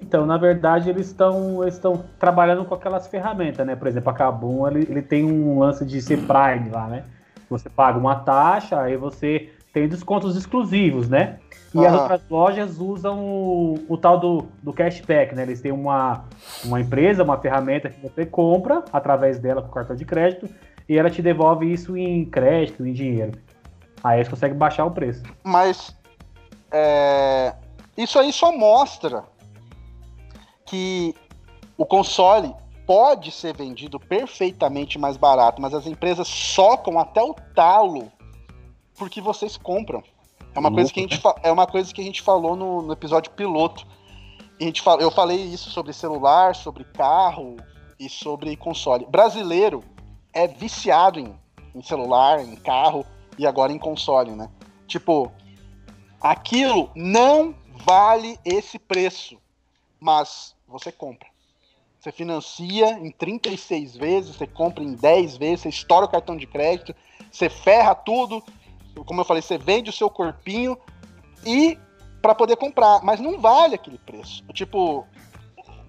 [0.00, 3.74] Então, na verdade, eles estão estão trabalhando com aquelas ferramentas, né?
[3.74, 7.04] Por exemplo, a Kabum, ele, ele tem um lance de ser Prime lá, né?
[7.48, 11.38] Você paga uma taxa, aí você tem descontos exclusivos, né?
[11.74, 11.86] E uhum.
[11.86, 15.42] as outras lojas usam o, o, tal do, do cashback, né?
[15.42, 16.24] Eles têm uma,
[16.64, 20.48] uma empresa, uma ferramenta que você compra através dela com cartão de crédito
[20.88, 23.32] e ela te devolve isso em crédito, em dinheiro.
[24.02, 25.22] Aí você consegue baixar o preço.
[25.44, 25.94] Mas
[26.70, 27.54] é,
[27.96, 29.24] isso aí só mostra
[30.66, 31.14] que
[31.76, 32.54] o console
[32.86, 38.10] pode ser vendido perfeitamente mais barato, mas as empresas socam até o talo
[38.96, 40.02] porque vocês compram.
[40.54, 42.92] É uma, coisa que a gente, é uma coisa que a gente falou no, no
[42.92, 43.86] episódio piloto.
[44.58, 47.56] A gente eu falei isso sobre celular, sobre carro
[48.00, 49.04] e sobre console.
[49.04, 49.84] Brasileiro
[50.32, 51.38] é viciado em,
[51.74, 53.04] em celular, em carro
[53.38, 54.48] e agora em console, né?
[54.86, 55.30] Tipo,
[56.18, 59.36] aquilo não vale esse preço,
[60.00, 61.28] mas você compra.
[61.98, 66.46] Você financia em 36 vezes, você compra em 10 vezes, você estoura o cartão de
[66.46, 66.94] crédito,
[67.30, 68.42] você ferra tudo,
[69.04, 70.78] como eu falei, você vende o seu corpinho
[71.44, 71.78] e
[72.22, 74.44] para poder comprar, mas não vale aquele preço.
[74.52, 75.06] Tipo,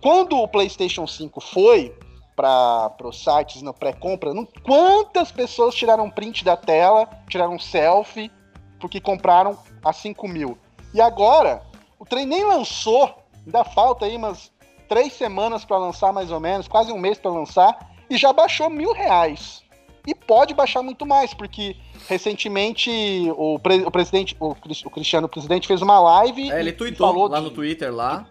[0.02, 1.96] quando o PlayStation 5 foi
[2.36, 4.32] para os sites na pré-compra,
[4.64, 8.32] quantas pessoas tiraram print da tela, tiraram selfie,
[8.80, 10.58] porque compraram a 5 mil?
[10.94, 11.64] E agora,
[12.00, 14.52] o trem nem lançou, ainda falta aí umas
[14.88, 17.78] três semanas para lançar mais ou menos, quase um mês para lançar,
[18.10, 19.64] e já baixou mil reais.
[20.08, 21.76] E pode baixar muito mais, porque
[22.08, 22.90] recentemente
[23.36, 26.50] o, pre o presidente, o, Cristiano o presidente fez uma live.
[26.50, 27.44] É, ele tweetou lá de...
[27.44, 28.26] no Twitter lá.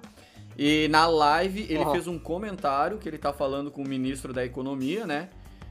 [0.58, 1.92] E na live ele uhum.
[1.92, 5.28] fez um comentário que ele tá falando com o ministro da Economia, né?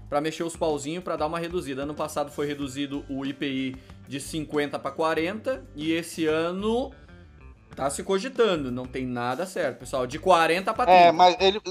[0.07, 1.81] Para mexer os pauzinhos para dar uma reduzida.
[1.81, 3.75] Ano passado foi reduzido o IPI
[4.07, 6.91] de 50 para 40 e esse ano
[7.75, 10.07] Tá se cogitando, não tem nada certo, pessoal.
[10.07, 11.01] De 40 para 30.
[11.01, 11.61] É, mas ele.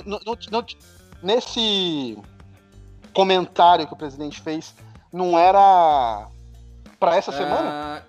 [1.23, 2.19] Nesse
[3.14, 4.75] comentário que o presidente fez,
[5.11, 6.29] não era
[7.01, 8.07] para essa é, semana?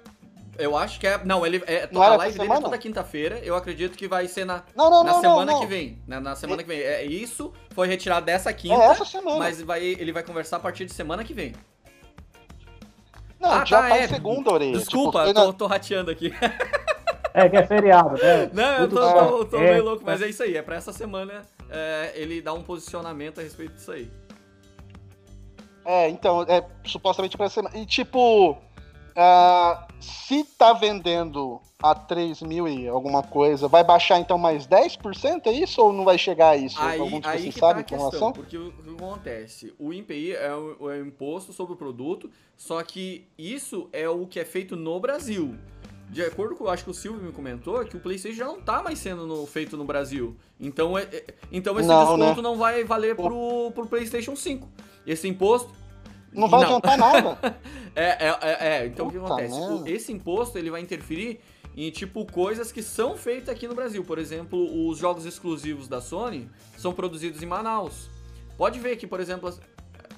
[0.58, 1.24] Eu acho que é.
[1.24, 1.88] Não, ele é.
[1.90, 3.40] Não a live dele é toda quinta-feira.
[3.40, 6.02] Eu acredito que vai ser na, não, não, na não, semana que vem.
[6.06, 6.80] Na, na semana que vem.
[6.80, 8.76] É, isso foi retirado dessa quinta.
[8.76, 9.38] É essa semana.
[9.38, 11.54] Mas vai, ele vai conversar a partir de semana que vem.
[13.40, 14.08] Não, ah, já tá, tá é.
[14.08, 14.78] segunda orelha.
[14.78, 16.34] Desculpa, tipo, tô, tô rateando aqui.
[17.36, 18.50] É, que é feriado, né?
[18.54, 20.56] Não, eu tô, tô, tô é, meio louco, mas é isso aí.
[20.56, 24.10] É pra essa semana é, ele dar um posicionamento a respeito disso aí.
[25.84, 27.78] É, então, é supostamente pra essa semana.
[27.78, 34.38] E tipo, uh, se tá vendendo a 3 mil e alguma coisa, vai baixar então
[34.38, 35.46] mais 10%?
[35.46, 36.82] É isso ou não vai chegar a isso?
[36.82, 39.76] Aí, Algum aí que sabe tá a questão, porque o que acontece?
[39.78, 44.26] O IPI é o, é o imposto sobre o produto, só que isso é o
[44.26, 45.56] que é feito no Brasil
[46.10, 48.84] de acordo com, acho que o Silvio me comentou, que o PlayStation já não tá
[48.84, 50.36] mais sendo no, feito no Brasil.
[50.60, 52.42] Então, é, é então esse não, desconto né?
[52.42, 54.68] não vai valer pro, pro PlayStation 5.
[55.06, 55.72] Esse imposto.
[56.32, 56.68] Não vai não.
[56.68, 57.38] adiantar nada.
[57.96, 59.60] é, é, é, é, então Puta o que acontece?
[59.60, 61.40] O, esse imposto ele vai interferir
[61.76, 64.04] em tipo coisas que são feitas aqui no Brasil.
[64.04, 68.10] Por exemplo, os jogos exclusivos da Sony são produzidos em Manaus.
[68.58, 69.54] Pode ver que, por exemplo.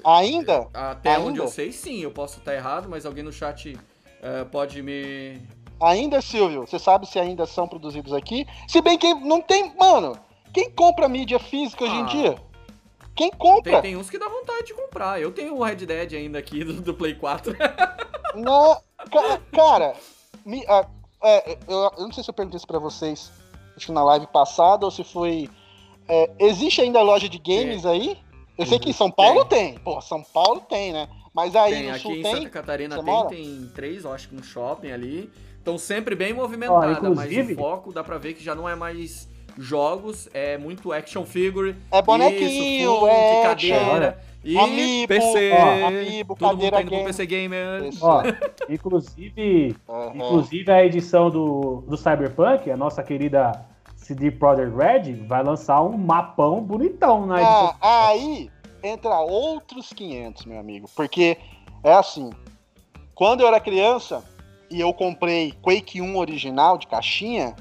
[0.06, 0.68] Ainda?
[0.74, 1.30] Até Ainda?
[1.30, 2.02] onde eu sei, sim.
[2.02, 5.42] Eu posso estar errado, mas alguém no chat uh, pode me,
[5.80, 8.48] Ainda, Silvio, você sabe se ainda são produzidos aqui?
[8.68, 9.74] Se bem que não tem.
[9.78, 10.18] Mano,
[10.54, 12.06] quem compra mídia física hoje em ah.
[12.06, 12.36] dia?
[13.16, 13.74] Quem compra?
[13.74, 15.20] Tem, tem, uns que dá vontade de comprar.
[15.20, 17.56] Eu tenho o Red Dead ainda aqui do, do Play 4.
[18.36, 18.78] não,
[19.52, 19.96] cara,
[20.46, 20.86] me, uh,
[21.24, 23.32] é, eu, eu, não sei se eu perguntei isso pra vocês
[23.78, 25.50] acho que na live passada ou se foi.
[26.10, 28.18] É, existe ainda loja de games aí?
[28.58, 29.74] Eu sei que em São Paulo tem.
[29.74, 29.80] tem.
[29.80, 31.08] Pô, São Paulo tem, né?
[31.34, 32.36] Mas aí tem, no aqui sul em tem.
[32.36, 33.30] Santa Catarina tem, mora?
[33.30, 35.32] tem três, eu acho que um shopping ali.
[35.68, 39.28] Estão sempre bem movimentadas, mas o foco dá pra ver que já não é mais
[39.58, 41.76] jogos, é muito action figure.
[41.92, 44.18] É bonequinho, isso, é cadeira.
[44.46, 47.04] E Amiibo, PC, ó, amiibo, todo mundo cadeira tá indo game.
[47.04, 47.90] PC Gamer.
[48.00, 48.24] Ó,
[48.70, 50.12] inclusive, Aham.
[50.16, 53.52] inclusive a edição do, do Cyberpunk, a nossa querida
[53.98, 57.76] CD Projekt Red, vai lançar um mapão bonitão na edição.
[57.82, 58.50] Ah, aí
[58.82, 60.90] entra outros 500, meu amigo.
[60.96, 61.38] Porque
[61.84, 62.30] é assim,
[63.14, 64.24] quando eu era criança
[64.70, 67.56] e eu comprei Quake 1 original de caixinha,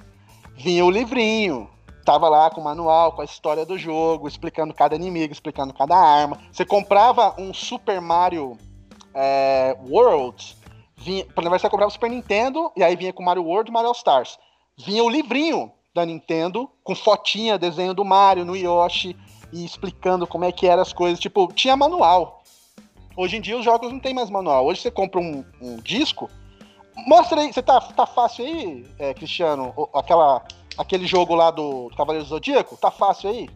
[0.54, 1.68] vinha o livrinho.
[2.04, 5.96] Tava lá com o manual, com a história do jogo, explicando cada inimigo, explicando cada
[5.96, 6.38] arma.
[6.52, 8.56] Você comprava um Super Mario
[9.12, 10.56] é, World,
[10.96, 13.72] vinha, por exemplo, você comprava o Super Nintendo, e aí vinha com Mario World e
[13.72, 14.38] Mario All Stars.
[14.78, 19.16] Vinha o livrinho da Nintendo, com fotinha, desenho do Mario, no Yoshi,
[19.52, 21.18] e explicando como é que eram as coisas.
[21.18, 22.42] Tipo, tinha manual.
[23.16, 24.66] Hoje em dia os jogos não tem mais manual.
[24.66, 26.28] Hoje você compra um, um disco.
[27.06, 29.74] Mostra aí, você tá, tá fácil aí, é, Cristiano?
[29.94, 30.42] Aquela,
[30.78, 32.76] aquele jogo lá do Cavaleiro do Zodíaco?
[32.76, 33.48] Tá fácil aí?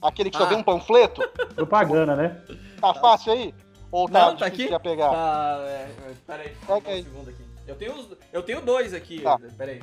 [0.00, 0.48] Aquele que só Ah.
[0.48, 1.26] vem um panfleto?
[1.54, 2.40] Propaganda, né?
[2.80, 3.54] Tá fácil aí?
[3.90, 4.68] Ou tá Não, tá aqui?
[4.80, 5.10] pegar?
[5.10, 7.02] Tá, é, é, peraí, Pega só um aí.
[7.02, 7.44] segundo aqui.
[7.66, 9.38] Eu tenho, eu tenho dois aqui, Tá.
[9.56, 9.82] peraí.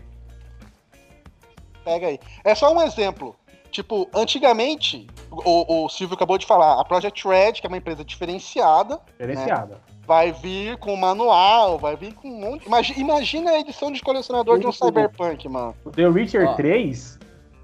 [1.84, 2.20] Pega aí.
[2.44, 3.36] É só um exemplo.
[3.72, 8.04] Tipo, antigamente, o, o Silvio acabou de falar, a Project Red, que é uma empresa
[8.04, 9.80] diferenciada, Diferenciada.
[10.10, 12.66] Vai vir com manual, vai vir com um monte.
[12.66, 14.72] Imagina, imagina a edição de colecionador de um.
[14.72, 15.76] Cyberpunk, mano.
[15.86, 16.56] O The Witcher Ó.
[16.56, 17.20] 3,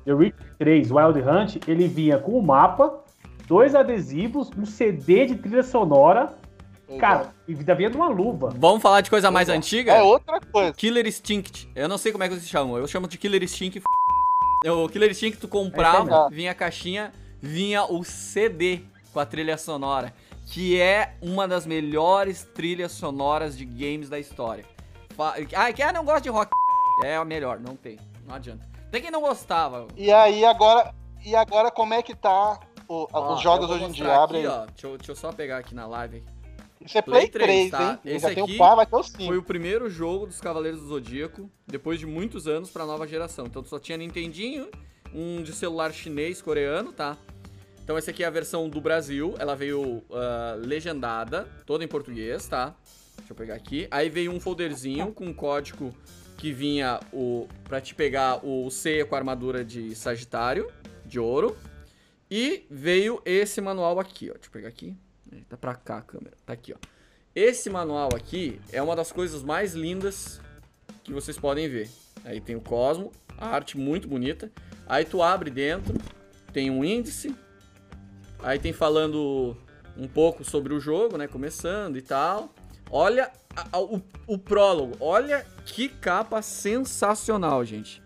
[0.05, 2.99] The Witcher 3 Wild Hunt, ele vinha com o mapa,
[3.47, 6.37] dois adesivos, um CD de trilha sonora,
[6.99, 8.53] cara, e ainda vinha de uma luva.
[8.55, 9.57] Vamos falar de coisa mais Exato.
[9.57, 9.93] antiga?
[9.93, 10.71] É outra coisa.
[10.73, 11.67] Killer Instinct.
[11.75, 12.77] Eu não sei como é que vocês chamam.
[12.77, 13.81] Eu chamo de Killer Instinct.
[14.67, 16.31] O Killer Instinct tu É comprava, aí.
[16.35, 18.81] vinha a caixinha, vinha o CD
[19.11, 20.13] com a trilha sonora,
[20.45, 24.65] que é uma das melhores trilhas sonoras de games da história.
[25.55, 26.51] Ah, quem não gosta de rock
[27.03, 28.65] é a melhor, não tem, não adianta.
[28.91, 29.87] Tem quem não gostava.
[29.95, 30.93] E aí agora,
[31.25, 34.13] e agora como é que tá o- Ó, os jogos hoje em dia?
[34.15, 34.65] Abre aqui, ó.
[34.65, 36.23] Deixa eu, deixa eu só pegar aqui na live.
[36.79, 37.91] Isso é Play, Play 3, 3, tá?
[37.93, 37.99] hein?
[38.05, 39.25] Esse Já tem aqui o 4, vai ter o 5.
[39.25, 43.47] Foi o primeiro jogo dos Cavaleiros do Zodíaco, depois de muitos anos pra nova geração.
[43.47, 44.69] Então só tinha Nintendinho,
[45.13, 47.17] um de celular chinês, coreano, tá?
[47.85, 52.47] Então essa aqui é a versão do Brasil, ela veio ah, legendada, toda em português,
[52.47, 52.75] tá?
[53.15, 53.87] Deixa eu pegar aqui.
[53.91, 55.95] Aí veio um folderzinho com um código
[56.35, 60.67] que vinha o para te pegar o C com a armadura de Sagitário,
[61.05, 61.55] de ouro.
[62.29, 64.33] E veio esse manual aqui, ó.
[64.33, 64.97] Deixa eu pegar aqui.
[65.47, 66.35] Tá pra cá a câmera.
[66.43, 66.77] Tá aqui, ó.
[67.35, 70.41] Esse manual aqui é uma das coisas mais lindas
[71.03, 71.87] que vocês podem ver.
[72.23, 74.51] Aí tem o Cosmo, a arte muito bonita.
[74.87, 75.93] Aí tu abre dentro,
[76.51, 77.44] tem um índice.
[78.43, 79.55] Aí tem falando
[79.97, 81.27] um pouco sobre o jogo, né?
[81.27, 82.49] Começando e tal.
[82.91, 84.95] Olha a- a- o, o prólogo.
[84.99, 88.01] Olha que capa sensacional, gente.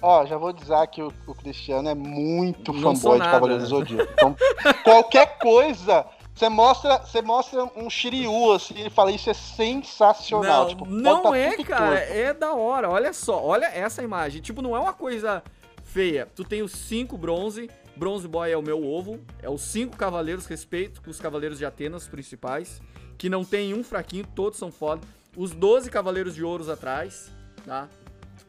[0.00, 3.24] Ó, já vou dizer que o, o Cristiano é muito Não fanboy de.
[3.26, 4.12] Cavaleiro do Zodíaco.
[4.12, 4.36] Então,
[4.84, 10.62] qualquer coisa, você mostra, você mostra um Shiryu assim, ele fala, isso é sensacional.
[10.62, 11.96] Não, tipo, não é, cara.
[11.98, 12.12] torto.
[12.12, 12.88] É da hora.
[12.88, 14.40] Olha só, olha essa imagem.
[14.40, 15.42] Tipo, não é uma coisa
[15.82, 16.28] feia.
[16.36, 17.68] Tu tem os cinco bronze.
[17.98, 19.20] Bronze Boy é o meu ovo.
[19.42, 22.80] É os cinco cavaleiros, respeito com os cavaleiros de Atenas principais.
[23.18, 25.02] Que não tem um fraquinho, todos são foda.
[25.36, 27.30] Os 12 cavaleiros de ouros atrás,
[27.66, 27.88] tá?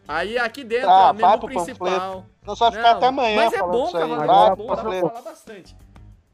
[0.07, 2.25] Aí aqui dentro, Tá, ó, vai menu pro principal.
[2.45, 4.23] Não só ficar Não, até amanhã Mas é bom, cavaleiro.
[4.23, 5.07] É bom, dá pra Cavaleiro.
[5.09, 5.75] falar bastante.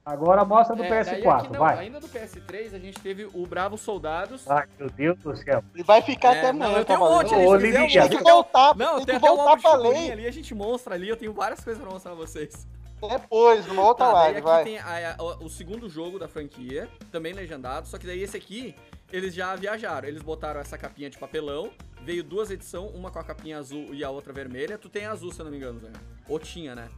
[0.06, 1.80] Agora mostra do É, daí PS4, aqui não, vai.
[1.80, 4.48] Ainda do PS3, a gente teve o Bravo Soldados.
[4.50, 5.64] Ai, meu Deus do céu.
[5.74, 8.10] Ele vai ficar É, até não, amanhã, eu tenho um monte ali, Ô, mostro Tem
[8.10, 10.12] que voltar, Não, tem tem que até o voltar pra lei.
[10.12, 12.68] ali, a gente mostra ali, eu tenho várias coisas pra mostrar pra vocês.
[13.02, 14.64] Depois, numa outra Tá, live, aqui vai.
[14.64, 18.76] tem a- a- o, segundo jogo da franquia, também legendado, só que daí esse aqui,
[19.12, 23.24] eles já viajaram, eles botaram essa capinha de papelão, veio duas edições, uma com a
[23.24, 25.90] capinha azul e a outra vermelha, tu tem azul, se eu não me engano, Zé.
[26.28, 26.90] Ou tinha, né?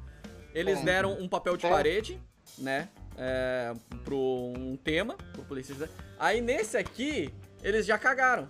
[0.53, 2.21] Eles deram um papel de parede,
[2.57, 5.87] né, é, pro um tema, pro PlayStation.
[6.17, 7.33] Aí nesse aqui,
[7.63, 8.49] eles já cagaram,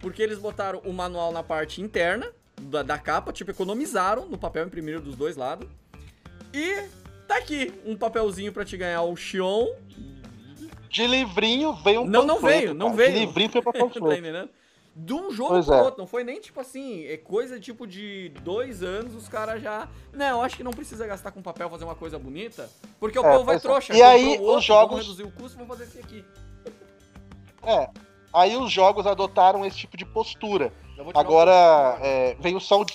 [0.00, 4.66] porque eles botaram o manual na parte interna da, da capa, tipo, economizaram no papel,
[4.66, 5.68] imprimiram dos dois lados.
[6.54, 6.88] E
[7.26, 9.66] tá aqui, um papelzinho pra te ganhar o Xion.
[10.88, 12.96] De livrinho veio um Não, não veio, não cara.
[12.96, 13.12] veio.
[13.12, 14.50] De livrinho foi pra tá entendendo?
[14.94, 15.82] De um jogo Pois pro é.
[15.82, 16.00] outro.
[16.00, 19.88] Não foi nem tipo assim, é coisa tipo de dois anos, os caras já.
[20.12, 22.68] Não, acho que não precisa gastar com papel fazer uma coisa bonita.
[23.00, 23.58] Porque o É, povo vai é.
[23.58, 23.94] trouxa.
[23.94, 26.22] E aí, o outro, os jogos- Vamos reduzir o custo, vamos fazer esse aqui.
[27.62, 27.88] É.
[28.34, 30.70] Aí os jogos adotaram esse tipo de postura.
[31.14, 32.86] Agora, é, vem, só o,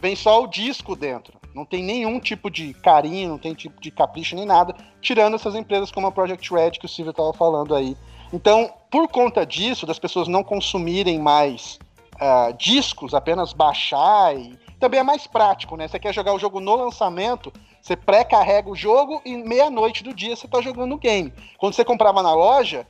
[0.00, 1.40] vem só o disco dentro.
[1.54, 5.54] Não tem nenhum tipo de carinho, não tem tipo de capricho nem nada, tirando essas
[5.54, 7.96] empresas como a Project Red que o Silvio estava falando aí.
[8.32, 11.78] Então, por conta disso, das pessoas não consumirem mais
[12.20, 14.58] ah, discos, apenas baixar e.
[14.80, 15.86] também é mais prático, né?
[15.86, 20.34] Você quer jogar o jogo no lançamento, você pré-carrega o jogo e meia-noite do dia
[20.34, 21.32] você tá jogando o game.
[21.58, 22.86] Quando você comprava na loja,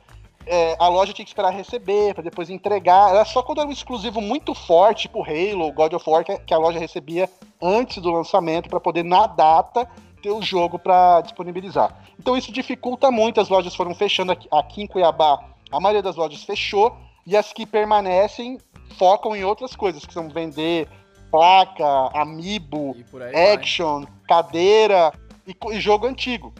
[0.47, 3.11] é, a loja tinha que esperar receber, para depois entregar.
[3.11, 6.57] Era só quando era um exclusivo muito forte, tipo Halo, God of War, que a
[6.57, 7.29] loja recebia
[7.61, 9.87] antes do lançamento para poder, na data,
[10.21, 11.95] ter o jogo para disponibilizar.
[12.19, 16.15] Então isso dificulta muito, as lojas foram fechando aqui, aqui em Cuiabá, a maioria das
[16.15, 18.59] lojas fechou, e as que permanecem
[18.97, 20.87] focam em outras coisas, que são vender
[21.31, 22.95] placa, amiibo,
[23.53, 24.11] action, vai.
[24.27, 25.11] cadeira
[25.45, 26.53] e, e, jogo antigo.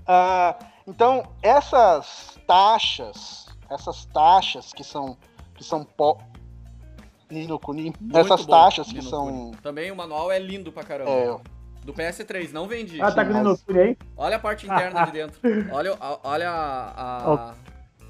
[0.00, 5.16] Uh, então, essas taxas, essas taxas que são
[5.54, 6.18] que são po...
[7.30, 9.56] Nino Kuni, essas bom, taxas Nino que são Kuni.
[9.58, 11.10] Também o manual é lindo pra caramba.
[11.10, 11.38] É.
[11.84, 13.00] Do PS3, não vendi.
[13.00, 13.98] Ah, tá com Nino Kuni aí?
[14.16, 15.40] Olha a parte interna de dentro.
[15.72, 17.54] Olha, olha a, a,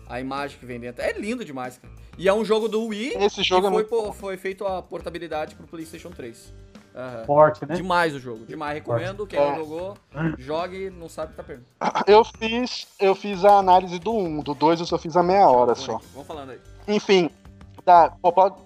[0.09, 1.03] a, imagem que vem dentro.
[1.03, 1.93] É lindo demais, cara.
[2.17, 3.13] E é um jogo do Wii.
[3.17, 4.13] Esse jogo é foi, muito...
[4.15, 6.53] foi feito a portabilidade pro PlayStation 3.
[6.95, 7.25] Uhum.
[7.25, 7.75] Forte, né?
[7.75, 8.75] Demais o jogo, demais.
[8.75, 9.27] Recomendo.
[9.27, 9.51] Quem é.
[9.51, 9.97] não jogou,
[10.39, 11.67] jogue, não sabe que tá perdendo.
[12.07, 15.49] Eu fiz, eu fiz a análise do 1, do 2 eu só fiz a meia
[15.49, 16.01] hora só.
[16.13, 16.61] Vamos falando aí.
[16.89, 17.31] Enfim,
[17.85, 18.13] da,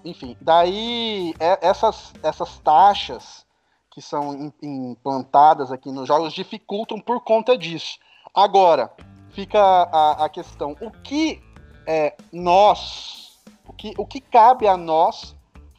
[0.03, 3.45] enfim, daí é, essas, essas taxas
[3.91, 7.97] que são implantadas aqui nos jogos dificultam por conta disso.
[8.33, 8.91] Agora,
[9.31, 11.41] fica a, a questão: o que
[11.87, 15.35] é nós, o que, o que cabe a nós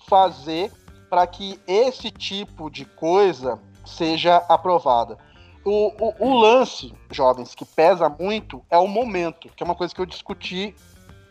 [0.09, 0.73] fazer
[1.17, 5.17] para que esse tipo de coisa seja aprovada.
[5.65, 9.95] O, o, o, lance, jovens, que pesa muito é o momento, que é uma coisa
[9.95, 10.75] que eu discuti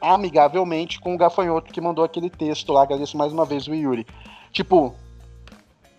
[0.02, 2.82] amigavelmente com o gafanhoto que mandou aquele texto lá.
[2.82, 4.08] Agradeço mais uma vez o Yuri.
[4.52, 4.96] Tipo,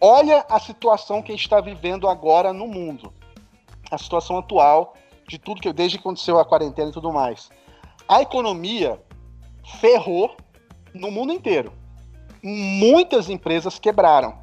[0.01, 3.14] olha a situação que a gente está vivendo agora no mundo.
[3.89, 4.95] A situação atual
[5.28, 7.51] de tudo que desde que aconteceu a quarentena e tudo mais.
[8.09, 9.01] A economia
[9.80, 10.37] ferrou
[10.93, 11.86] no mundo inteiro
[12.47, 14.34] muitas empresas quebraram.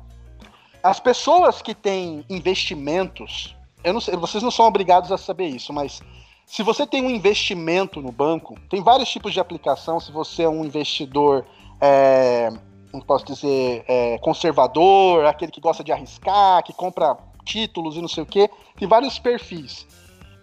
[0.83, 5.71] As pessoas que têm investimentos, eu não sei, vocês não são obrigados a saber isso,
[5.71, 6.01] mas
[6.45, 9.99] se você tem um investimento no banco, tem vários tipos de aplicação.
[9.99, 11.45] Se você é um investidor,
[11.79, 12.49] é,
[12.91, 18.09] como posso dizer, é, conservador, aquele que gosta de arriscar, que compra títulos e não
[18.09, 19.87] sei o que, tem vários perfis.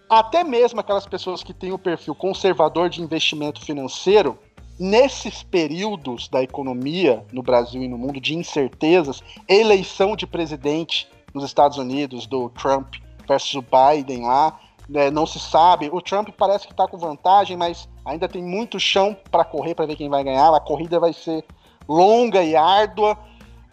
[0.09, 4.37] Até mesmo aquelas pessoas que têm o perfil conservador de investimento financeiro,
[4.81, 11.43] nesses períodos da economia no Brasil e no mundo de incertezas, eleição de presidente nos
[11.43, 12.95] Estados Unidos do Trump
[13.27, 14.59] versus o Biden lá,
[14.89, 15.87] né, não se sabe.
[15.93, 19.85] O Trump parece que está com vantagem, mas ainda tem muito chão para correr para
[19.85, 20.51] ver quem vai ganhar.
[20.51, 21.45] A corrida vai ser
[21.87, 23.15] longa e árdua.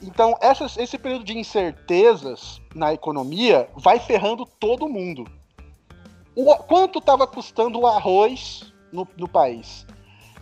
[0.03, 5.25] Então, essas, esse período de incertezas na economia vai ferrando todo mundo.
[6.37, 9.87] O, quanto estava custando o arroz no, no país?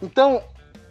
[0.03, 0.43] Então,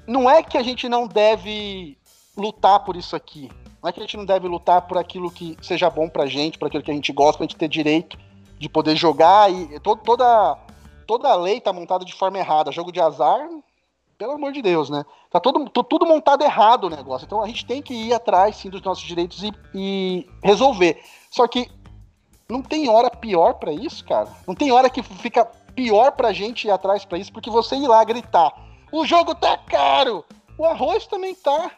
[0.07, 1.97] não é que a gente não deve
[2.37, 3.49] lutar por isso aqui.
[3.81, 6.57] Não é que a gente não deve lutar por aquilo que seja bom pra gente,
[6.57, 8.17] por aquilo que a gente gosta, pra gente ter direito
[8.57, 10.57] de poder jogar e to toda
[11.05, 12.71] toda a lei tá montada de forma errada.
[12.71, 13.47] Jogo de azar,
[14.17, 15.05] pelo amor de Deus, né?
[15.29, 17.25] Tá todo, tudo montado errado o negócio.
[17.25, 20.99] Então a gente tem que ir atrás sim dos nossos direitos e, e resolver.
[21.29, 21.69] Só que
[22.49, 24.29] não tem hora pior para isso, cara.
[24.47, 25.45] Não tem hora que fica
[25.75, 28.64] pior pra gente ir atrás para isso, porque você ir lá gritar
[28.95, 30.23] o jogo tá caro.
[30.57, 31.71] O arroz também tá.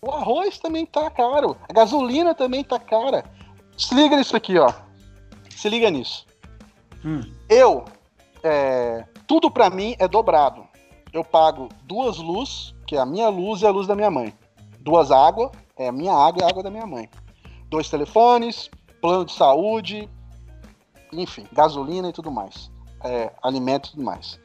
[0.00, 1.56] O arroz também tá caro.
[1.68, 3.24] A gasolina também tá cara.
[3.76, 4.72] Se liga nisso aqui, ó.
[5.50, 6.24] Se liga nisso.
[7.04, 7.20] Hum.
[7.48, 7.84] Eu,
[8.42, 10.64] é, tudo para mim é dobrado.
[11.12, 14.32] Eu pago duas luzes, que é a minha luz e a luz da minha mãe.
[14.78, 17.10] Duas águas, é a minha água e a água da minha mãe.
[17.68, 18.70] Dois telefones,
[19.00, 20.08] plano de saúde,
[21.12, 22.70] enfim, gasolina e tudo mais.
[23.02, 24.38] É, alimento e tudo mais.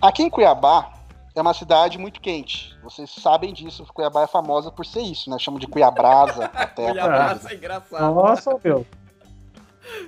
[0.00, 0.97] Aqui em Cuiabá,
[1.38, 2.76] é uma cidade muito quente.
[2.82, 5.38] Vocês sabem disso, Cuiabá é famosa por ser isso, né?
[5.38, 6.46] Chamam de Cuiabrasa.
[6.52, 6.90] até.
[6.90, 8.14] Cuiabrasa é engraçado.
[8.14, 8.86] Nossa, meu.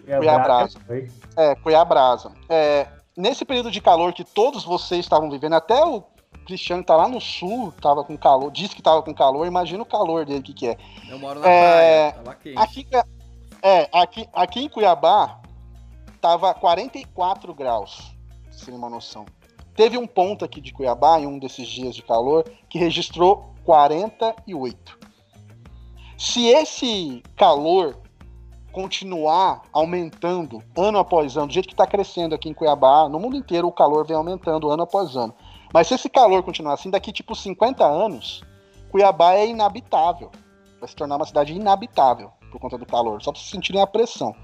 [0.05, 0.79] Cuiabrasa.
[1.37, 2.33] É, Cuiabrasa.
[2.49, 6.03] É, nesse período de calor que todos vocês estavam vivendo, até o
[6.47, 9.87] Cristiano tá lá no sul, tava com calor, disse que tava com calor, imagina o
[9.87, 10.77] calor dele, que que é.
[11.09, 12.59] Eu moro na é, praia, tava quente.
[12.59, 12.89] Aqui,
[13.63, 15.41] é, aqui, aqui em Cuiabá,
[16.21, 18.13] tava 44 graus,
[18.65, 19.25] terem uma noção.
[19.75, 24.99] Teve um ponto aqui de Cuiabá, em um desses dias de calor, que registrou 48.
[26.19, 27.97] Se esse calor
[28.73, 33.37] continuar aumentando ano após ano, do jeito que está crescendo aqui em Cuiabá, no mundo
[33.37, 35.35] inteiro o calor vem aumentando ano após ano.
[35.73, 38.43] Mas se esse calor continuar assim, daqui tipo 50 anos,
[38.91, 40.31] Cuiabá é inabitável.
[40.79, 43.87] Vai se tornar uma cidade inabitável por conta do calor, só para vocês sentirem a
[43.87, 44.35] pressão.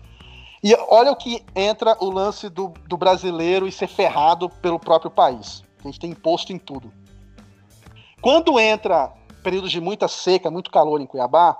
[0.67, 5.13] E olha o que entra o lance do, do brasileiro e ser ferrado pelo próprio
[5.13, 5.63] país.
[5.79, 6.93] A gente tem imposto em tudo.
[8.21, 9.13] Quando entra
[9.45, 11.57] períodos de muita seca, muito calor em Cuiabá,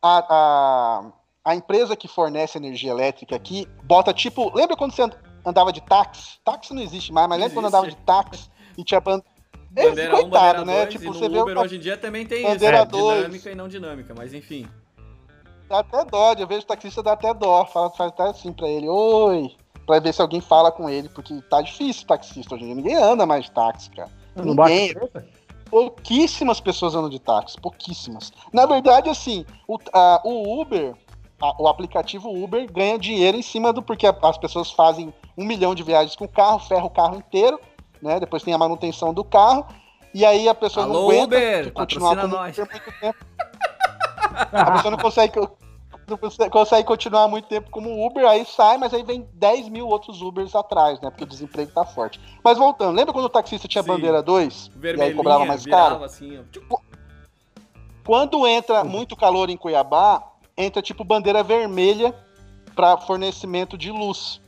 [0.00, 1.12] a, a,
[1.44, 4.56] a empresa que fornece energia elétrica aqui bota tipo.
[4.56, 5.10] Lembra quando você
[5.44, 6.38] andava de táxi?
[6.44, 9.22] Táxi não existe mais, mas lembra quando andava de táxi e tinha band...
[9.72, 10.86] Bandeira Esse, coitado, um, né?
[10.86, 13.54] Dois, tipo, você vê Uber hoje em dia também tem bandeira isso, é, dinâmica e
[13.56, 14.68] não dinâmica, mas enfim.
[15.68, 18.68] Dá até dó, eu vejo o taxista dá até dó, fala, faz até assim pra
[18.68, 19.50] ele, oi,
[19.84, 22.74] pra ver se alguém fala com ele, porque tá difícil o taxista hoje em dia,
[22.76, 24.10] ninguém anda mais de táxi, cara.
[24.34, 24.94] Não ninguém.
[25.68, 28.32] Pouquíssimas pessoas andam de táxi, pouquíssimas.
[28.52, 30.94] Na verdade, assim, o, a, o Uber,
[31.40, 35.74] a, o aplicativo Uber ganha dinheiro em cima do porque as pessoas fazem um milhão
[35.74, 37.58] de viagens com o carro, ferra o carro inteiro,
[38.00, 38.20] né?
[38.20, 39.66] Depois tem a manutenção do carro.
[40.14, 42.56] E aí a pessoa Alô, não aguenta Uber, continuar com nós.
[42.56, 43.18] muito tempo.
[44.52, 45.40] A pessoa não consegue,
[46.08, 50.20] não consegue continuar muito tempo como Uber, aí sai, mas aí vem 10 mil outros
[50.20, 51.10] Ubers atrás, né?
[51.10, 52.20] Porque o desemprego tá forte.
[52.44, 53.88] Mas voltando, lembra quando o taxista tinha Sim.
[53.88, 54.70] bandeira 2?
[54.96, 56.04] E aí cobrava mais caro?
[56.04, 56.82] Assim, tipo...
[58.04, 60.22] Quando entra muito calor em Cuiabá,
[60.56, 62.14] entra tipo bandeira vermelha
[62.76, 64.40] para fornecimento de luz.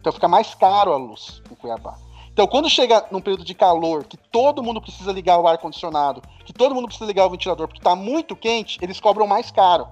[0.00, 1.96] Então fica mais caro a luz em Cuiabá.
[2.32, 6.52] Então, quando chega num período de calor, que todo mundo precisa ligar o ar-condicionado, que
[6.52, 9.88] todo mundo precisa ligar o ventilador, porque está muito quente, eles cobram mais caro.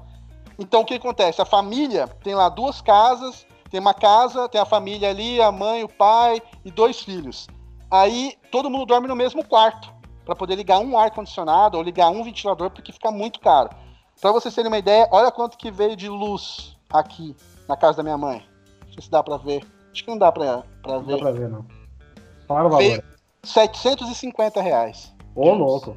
[0.58, 1.42] Então, o que acontece?
[1.42, 5.84] A família tem lá duas casas, tem uma casa, tem a família ali, a mãe,
[5.84, 7.46] o pai e dois filhos.
[7.90, 9.92] Aí, todo mundo dorme no mesmo quarto,
[10.24, 13.70] para poder ligar um ar-condicionado ou ligar um ventilador, porque fica muito caro.
[14.20, 17.36] Para vocês terem uma ideia, olha quanto que veio de luz aqui
[17.68, 18.44] na casa da minha mãe.
[18.86, 19.64] Não sei se dá para ver.
[19.92, 20.64] Acho que não dá para ver.
[20.86, 21.77] Não dá para ver, não.
[22.48, 23.04] Fala o valor.
[23.44, 25.14] 750 reais.
[25.34, 25.94] Ô, louco.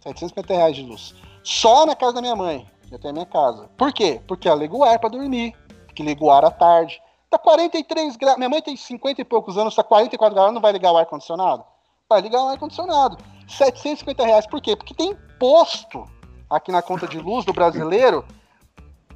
[0.00, 1.14] 750 reais de luz.
[1.42, 2.66] Só na casa da minha mãe.
[2.90, 3.68] Já tem a minha casa.
[3.78, 4.20] Por quê?
[4.28, 5.54] Porque ela liga o ar pra dormir.
[5.94, 7.00] Que liga o ar à tarde.
[7.30, 8.36] Tá 43 graus.
[8.36, 11.64] Minha mãe tem 50 e poucos anos, tá 44 graus, não vai ligar o ar-condicionado?
[12.08, 13.16] Vai ligar o ar-condicionado.
[13.48, 14.46] 750 reais.
[14.46, 14.76] Por quê?
[14.76, 16.04] Porque tem imposto
[16.48, 18.24] aqui na conta de luz do brasileiro.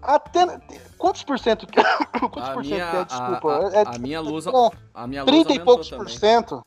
[0.04, 0.60] Até.
[0.98, 1.66] Quantos por cento?
[2.20, 3.04] Quantos a por minha, cento é?
[3.04, 3.52] Desculpa.
[3.52, 4.46] A, a, é, a minha luz.
[4.94, 6.04] A minha luz 30 e poucos também.
[6.04, 6.62] por cento.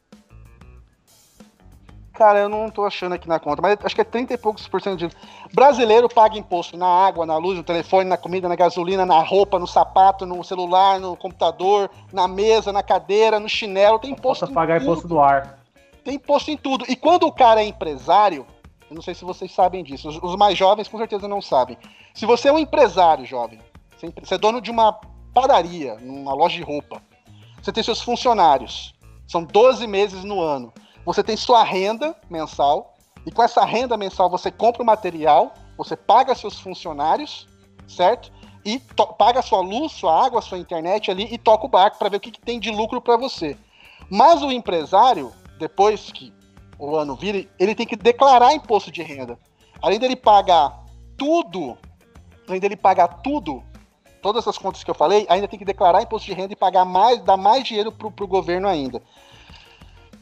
[2.13, 4.67] Cara, eu não tô achando aqui na conta, mas acho que é 30 e poucos
[4.67, 5.09] por cento de.
[5.53, 9.59] Brasileiro paga imposto na água, na luz, no telefone, na comida, na gasolina, na roupa,
[9.59, 13.99] no sapato, no celular, no computador, na mesa, na cadeira, no chinelo.
[13.99, 14.45] Tem imposto.
[14.45, 14.89] Posso pagar tudo.
[14.91, 15.59] imposto do ar.
[16.03, 16.85] Tem imposto em tudo.
[16.89, 18.47] E quando o cara é empresário,
[18.89, 21.77] eu não sei se vocês sabem disso, os, mais jovens com certeza não sabem.
[22.13, 23.59] Se você é um empresário jovem,
[24.21, 24.93] você é dono de uma
[25.33, 27.01] padaria, uma loja de roupa,
[27.61, 28.93] você tem seus funcionários,
[29.27, 30.73] são 12 meses no ano
[31.07, 35.95] você tem sua renda mensal, e com essa renda mensal você compra o material, você
[35.95, 37.47] paga seus funcionários,
[37.87, 38.29] certo?
[38.65, 38.77] E
[39.17, 42.19] paga sua luz, sua água, sua internet ali e toca o barco para ver o
[42.19, 43.57] que, que tem de lucro para você.
[44.11, 46.33] Mas o empresário, depois que
[46.79, 49.37] o ano vira, ele tem que declarar imposto de renda.
[49.81, 50.83] Além dele pagar
[51.17, 51.77] tudo,
[52.47, 53.63] além dele pagar tudo,
[54.21, 56.85] todas as contas que eu falei, ainda tem que declarar imposto de renda e pagar
[56.85, 59.01] mais, dar mais dinheiro pro, pro governo ainda.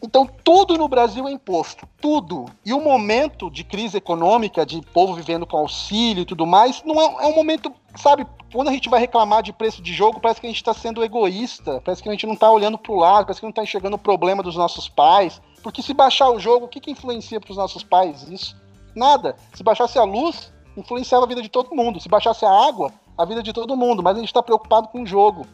[0.02, 2.46] Então, tudo no Brasil é imposto, tudo.
[2.64, 7.02] E o momento de crise econômica, de povo vivendo com auxílio e tudo mais, não
[7.02, 10.40] é, é um momento, sabe, quando a gente vai reclamar de preço de jogo, parece
[10.40, 12.98] que a gente está sendo egoísta, parece que a gente não está olhando para o
[12.98, 15.42] lado, parece que não está enxergando o problema dos nossos pais.
[15.66, 18.56] Porque se baixar o jogo, o que, que influencia para os nossos pais isso?
[18.96, 19.36] Nada.
[19.56, 22.00] Se baixasse a luz, influenciava a vida de todo mundo.
[22.00, 24.04] Se baixasse a água, a vida de todo mundo.
[24.04, 25.48] Mas a gente está preocupado com o jogo.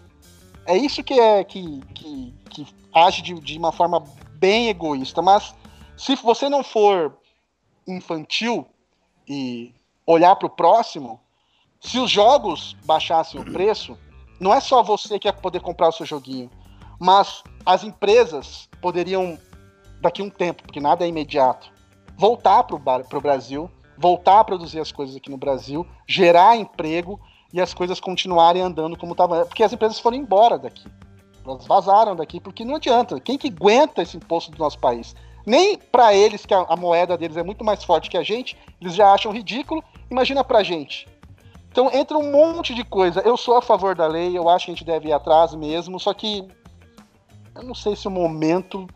[0.66, 4.04] É isso que é que, que, que age de, de uma forma
[4.34, 5.56] bem egoísta, mas
[5.96, 7.18] se você não for
[7.88, 8.68] infantil
[9.26, 9.74] e
[10.06, 11.22] olhar para o próximo,
[11.80, 13.98] se os jogos baixassem o preço,
[14.42, 16.52] não é só você que ia poder comprar o seu joguinho,
[17.00, 19.40] mas as empresas poderiam,
[20.02, 21.72] daqui a um tempo, porque nada é imediato,
[22.18, 27.20] voltar para o Brasil, voltar a produzir as coisas aqui no Brasil, gerar emprego
[27.54, 29.46] e as coisas continuarem andando como estavam.
[29.46, 30.86] Porque as empresas foram embora daqui.
[31.46, 33.20] Elas vazaram daqui porque não adianta.
[33.20, 35.16] Quem que aguenta esse imposto do nosso país?
[35.46, 38.58] Nem para eles, que a, a, moeda deles é muito mais forte que a gente,
[38.80, 39.84] eles já acham ridículo.
[40.10, 41.08] Imagina pra gente.
[41.72, 43.22] Então entra um monte de coisa.
[43.22, 46.00] Eu sou a favor da lei, eu acho que a gente deve ir atrás mesmo,
[46.00, 46.48] só que
[47.56, 48.88] eu não sei se o momento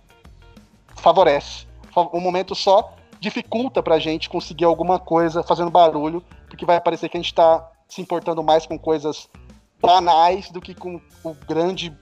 [0.96, 1.68] favorece.
[1.96, 7.18] O momento só dificulta pra gente conseguir alguma coisa fazendo barulho, porque vai parecer que
[7.18, 9.30] a gente tá se importando mais com coisas
[9.82, 11.96] banais do que com o grande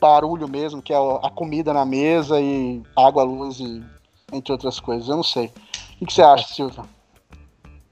[0.00, 3.82] barulho mesmo, que é a comida na mesa e água, luz e
[4.32, 5.08] entre outras coisas.
[5.08, 5.52] Eu não sei.
[6.00, 6.84] O que você acha, Silvio?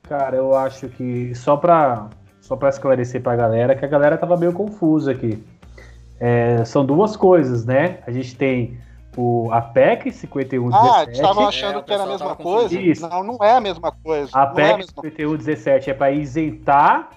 [0.02, 2.08] Cara, eu acho que só pra,
[2.40, 5.42] só pra esclarecer pra galera, que a galera tava meio confusa aqui.
[6.20, 7.98] É, são duas coisas, né?
[8.06, 8.78] A gente tem
[9.16, 11.08] o, a PEC 5117.
[11.08, 12.80] Ah, estavam achando É, que era a pessoal mesma coisa?
[12.80, 13.08] Isso.
[13.08, 14.30] Não, não é a mesma coisa.
[14.34, 17.10] A é PEC mesma 5117 é para isentar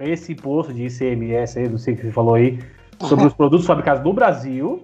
[0.00, 2.58] esse imposto de ICMS aí, não sei o que você falou aí,
[3.00, 4.82] sobre os produtos fabricados no Brasil.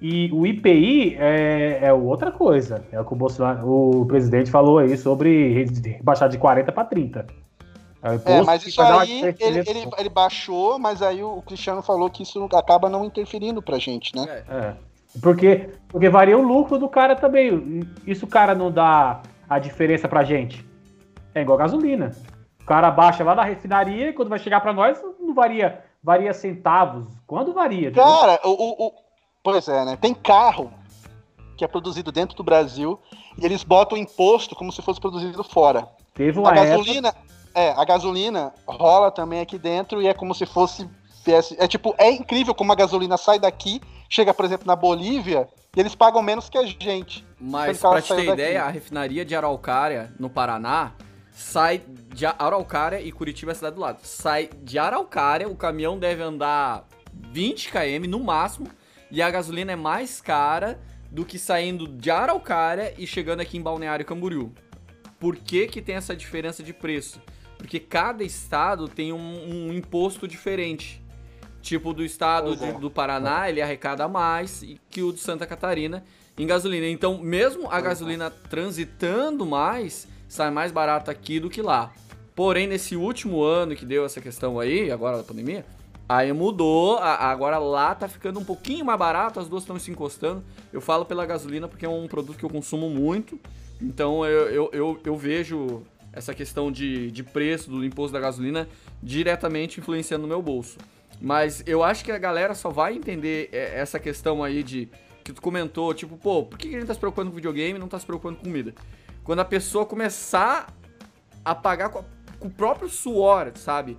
[0.00, 2.84] E o IPI é, é outra coisa.
[2.92, 5.66] É o que o Bolsonaro, o presidente falou aí sobre
[6.02, 7.26] baixar de 40 para 30.
[8.00, 12.08] É, É, mas que isso aí, ele, ele, ele baixou, mas aí o Cristiano falou
[12.08, 14.44] que isso acaba não interferindo pra gente, né?
[14.48, 14.87] É.
[15.16, 15.20] É.
[15.20, 17.82] Porque, porque varia o lucro do cara também.
[18.06, 20.66] Isso o cara não dá a diferença pra gente.
[21.34, 22.12] É igual gasolina.
[22.60, 26.32] O cara baixa lá na refinaria e quando vai chegar pra nós não varia, varia
[26.34, 27.06] centavos.
[27.26, 27.90] Quando varia?
[27.90, 28.92] Cara, o, o- o-
[29.42, 29.96] pois é, né?
[30.00, 30.70] Tem carro
[31.56, 32.98] que é produzido dentro do Brasil
[33.38, 35.88] e eles botam imposto como se fosse produzido fora.
[36.14, 36.66] Teve A uma época.
[36.68, 37.14] gasolina,
[37.54, 40.88] é, a gasolina rola também aqui dentro e é como se fosse
[41.24, 45.48] viesse- é tipo, é incrível como a gasolina sai daqui, chega, por exemplo, na Bolívia
[45.76, 47.26] e eles pagam menos que a gente.
[47.40, 48.30] Mas ela pra te ter daqui.
[48.30, 50.92] ideia, a refinaria de Araucária, no Paraná,
[51.30, 51.82] sai
[52.14, 54.00] de Araucária e Curitiba é a cidade do lado.
[54.02, 56.86] Sai de Araucária, o caminhão deve andar
[57.30, 58.68] 20 km no máximo,
[59.10, 60.80] e a gasolina é mais cara
[61.10, 64.52] do que saindo de Araucária e chegando aqui em Balneário Camboriú.
[65.18, 67.20] Por que que tem essa diferença de preço?
[67.56, 71.02] Porque cada estado tem um, um imposto diferente.
[71.60, 72.72] Tipo, do estado de- é.
[72.72, 76.04] do Paraná, ele arrecada mais que o de Santa Catarina
[76.38, 76.86] em gasolina.
[76.86, 81.92] Então, mesmo a gasolina transitando mais, sai mais barato aqui do que lá.
[82.34, 85.66] Porém, nesse último ano que deu essa questão aí, agora da pandemia,
[86.08, 90.44] aí mudou, agora lá tá ficando um pouquinho mais barato, as duas estão se encostando.
[90.72, 93.38] Eu falo pela gasolina porque é um produto que eu consumo muito,
[93.82, 95.82] então eu, eu, eu, eu vejo
[96.12, 98.68] essa questão de, de preço do imposto da gasolina
[99.02, 100.78] diretamente influenciando no meu bolso.
[101.20, 104.88] Mas eu acho que a galera só vai entender é, essa questão aí de
[105.24, 107.78] que tu comentou, tipo, pô, por que a gente tá se preocupando com videogame e
[107.78, 108.74] não tá se preocupando com comida?
[109.24, 110.72] Quando a pessoa começar
[111.44, 112.04] a pagar com, a-
[112.38, 113.98] com o próprio suor, sabe?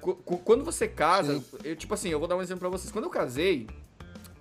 [0.00, 2.92] Qu- qu- Quando você casa, eu, tipo assim, eu vou dar um exemplo pra vocês.
[2.92, 3.66] Quando eu casei,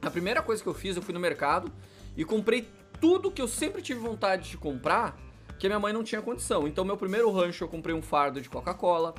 [0.02, 1.72] a primeira coisa que eu fiz, eu fui no mercado
[2.16, 2.68] e comprei
[3.00, 5.18] tudo que eu sempre tive vontade de comprar,
[5.58, 6.68] que a minha mãe não tinha condição.
[6.68, 9.16] Então, meu primeiro rancho, eu comprei um fardo de Coca-Cola.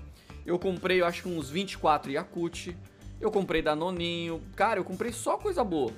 [0.46, 2.76] Eu comprei, eu acho que uns 24 Yakut.
[3.20, 4.42] Eu comprei Danoninho.
[4.54, 5.92] Cara, eu comprei só coisa boa.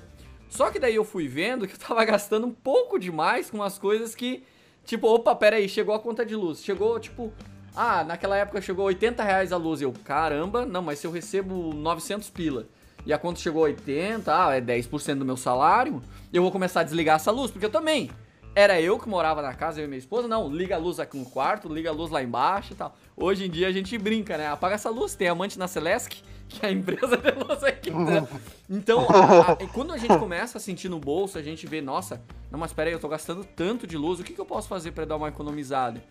[0.49, 3.77] Só que daí eu fui vendo que eu tava gastando um pouco demais com as
[3.77, 4.43] coisas que,
[4.85, 6.63] tipo, opa, pera aí, chegou a conta de luz.
[6.63, 7.31] Chegou, tipo,
[7.75, 9.81] ah, naquela época chegou 80 reais a luz.
[9.81, 12.67] Eu, caramba, não, mas se eu recebo 900 pila
[13.05, 16.01] e a conta chegou a 80, ah, é 10% do meu salário,
[16.31, 18.11] eu vou começar a desligar essa luz, porque eu também.
[18.53, 21.17] Era eu que morava na casa, eu e minha esposa, não, liga a luz aqui
[21.17, 22.93] no quarto, liga a luz lá embaixo e tal.
[23.15, 24.47] Hoje em dia a gente brinca, né?
[24.47, 26.21] Apaga essa luz, tem amante na Celesc,
[26.51, 27.89] que é a empresa de luz aqui.
[27.91, 28.27] né?
[28.69, 32.21] Então, a- a- quando a gente começa a sentir no bolso, a gente vê, nossa,
[32.51, 34.91] não, mas peraí, eu tô gastando tanto de luz, o que, que eu posso fazer
[34.91, 36.01] pra dar uma economizada?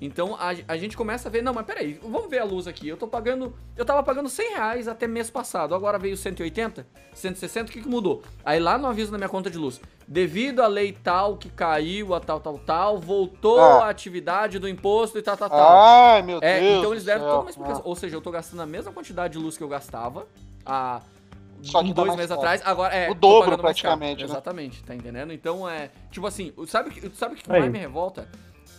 [0.00, 2.88] Então a, a gente começa a ver, não, mas peraí, vamos ver a luz aqui.
[2.88, 3.54] Eu tô pagando.
[3.76, 7.88] Eu tava pagando 100 reais até mês passado, agora veio 180, 160, o que, que
[7.88, 8.22] mudou?
[8.44, 9.78] Aí lá no aviso na minha conta de luz,
[10.08, 13.84] devido à lei tal que caiu, a tal, tal, tal, voltou Ah.
[13.86, 15.76] a atividade do imposto e tal, tal, tal.
[15.78, 16.78] Ai, meu É, Deus.
[16.78, 17.28] então eles deram céu.
[17.30, 17.82] toda uma explicação.
[17.84, 20.26] Ou seja, eu tô gastando a mesma quantidade de luz que eu gastava
[20.64, 21.00] há
[21.62, 22.40] Só que um, tá dois meses caro.
[22.40, 22.62] atrás.
[22.64, 23.10] Agora é.
[23.10, 24.30] O dobro, praticamente, né?
[24.30, 25.30] Exatamente, tá entendendo?
[25.30, 25.90] Então é.
[26.10, 28.26] Tipo assim, sabe o que, sabe o que mais me revolta?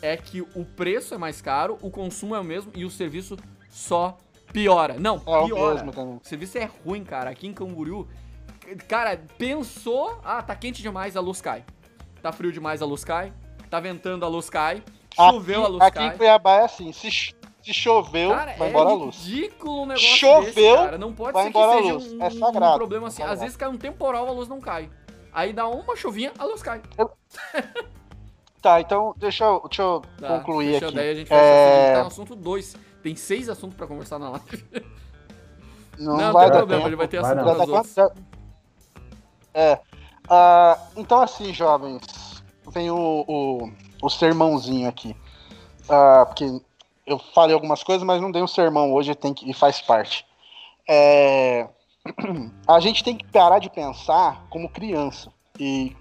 [0.01, 3.37] É que o preço é mais caro, o consumo é o mesmo e o serviço
[3.69, 4.17] só
[4.51, 4.95] piora.
[4.99, 5.75] Não, É o piora.
[5.75, 6.15] mesmo também.
[6.15, 7.29] O serviço é ruim, cara.
[7.29, 8.07] Aqui em Camboriú,
[8.87, 11.63] cara, pensou, ah, tá quente demais, a luz cai.
[12.21, 13.31] Tá frio demais, a luz cai.
[13.69, 14.83] Tá ventando, a luz cai.
[15.15, 16.07] Choveu, a luz aqui cai.
[16.07, 19.17] em Cuiabá é assim, se, se choveu, Cara, vai é embora a luz.
[19.25, 20.97] ridículo um negócio Choveu, desse, cara.
[20.97, 22.13] Não pode vai ser embora a que seja luz.
[22.13, 22.77] um, É um sagrado.
[22.77, 23.21] problema assim.
[23.21, 23.41] Às Sagrado.
[23.41, 24.89] vezes cai um temporal, a luz não cai.
[25.33, 26.81] Aí dá uma chuvinha, a luz cai.
[28.61, 30.95] Tá, então deixa eu, deixa eu Tá, concluir deixa- aqui.
[30.95, 32.75] Daí a gente vai É, a gente tá no assunto 2.
[33.01, 34.65] Tem seis assuntos pra conversar na live.
[35.97, 36.87] Não, Não, vai tem dar problema, tempo.
[36.89, 37.71] ele vai ter Vai assunto tá quanto?
[37.73, 37.93] outros.
[37.95, 38.11] Já-
[39.53, 39.79] É.
[40.29, 42.01] Ah, então, assim, jovens,
[42.71, 43.71] vem o, o,
[44.03, 45.15] o sermãozinho aqui.
[45.89, 46.45] Ah, porque
[47.05, 50.25] eu falei algumas coisas, mas não dei um sermão hoje tem que, e faz parte.
[50.87, 51.67] É,
[52.67, 55.31] a gente tem que parar de pensar como criança.
[55.59, 55.95] E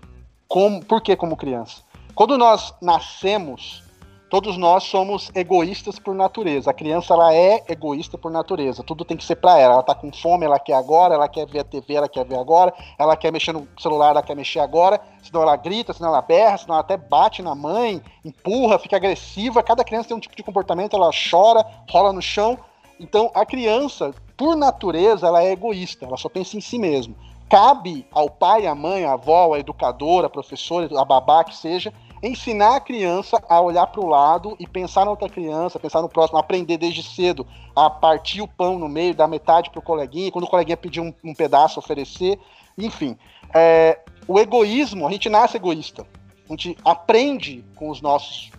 [0.46, 1.82] como, por que como criança?
[2.20, 3.82] Quando nós nascemos,
[4.28, 6.70] todos nós somos egoístas por natureza.
[6.70, 8.82] A criança ela é egoísta por natureza.
[8.82, 9.72] Tudo tem que ser para ela.
[9.72, 12.36] Ela tá com fome, ela quer agora, ela quer ver a TV, ela quer ver
[12.36, 15.00] agora, ela quer mexer no celular, ela quer mexer agora.
[15.22, 19.62] Senão ela grita, senão ela berra, senão ela até bate na mãe, empurra, fica agressiva.
[19.62, 22.58] Cada criança tem um tipo de comportamento, ela chora, rola no chão.
[23.00, 27.14] Então, a criança, por natureza, ela é egoísta, ela só pensa em si mesma.
[27.48, 31.92] cabe ao pai, à mãe, à avó, à educadora, à professora, a babá que seja,
[32.22, 36.08] ensinar a criança a olhar para o lado e pensar na outra criança, pensar no
[36.08, 40.30] próximo, aprender desde cedo a partir o pão no meio, dar metade para o coleguinha,
[40.30, 42.38] quando o coleguinha pedir um, um pedaço, oferecer,
[42.76, 43.16] enfim.
[43.54, 46.06] É, o egoísmo, a gente nasce egoísta.
[46.48, 48.50] A gente aprende com os nossos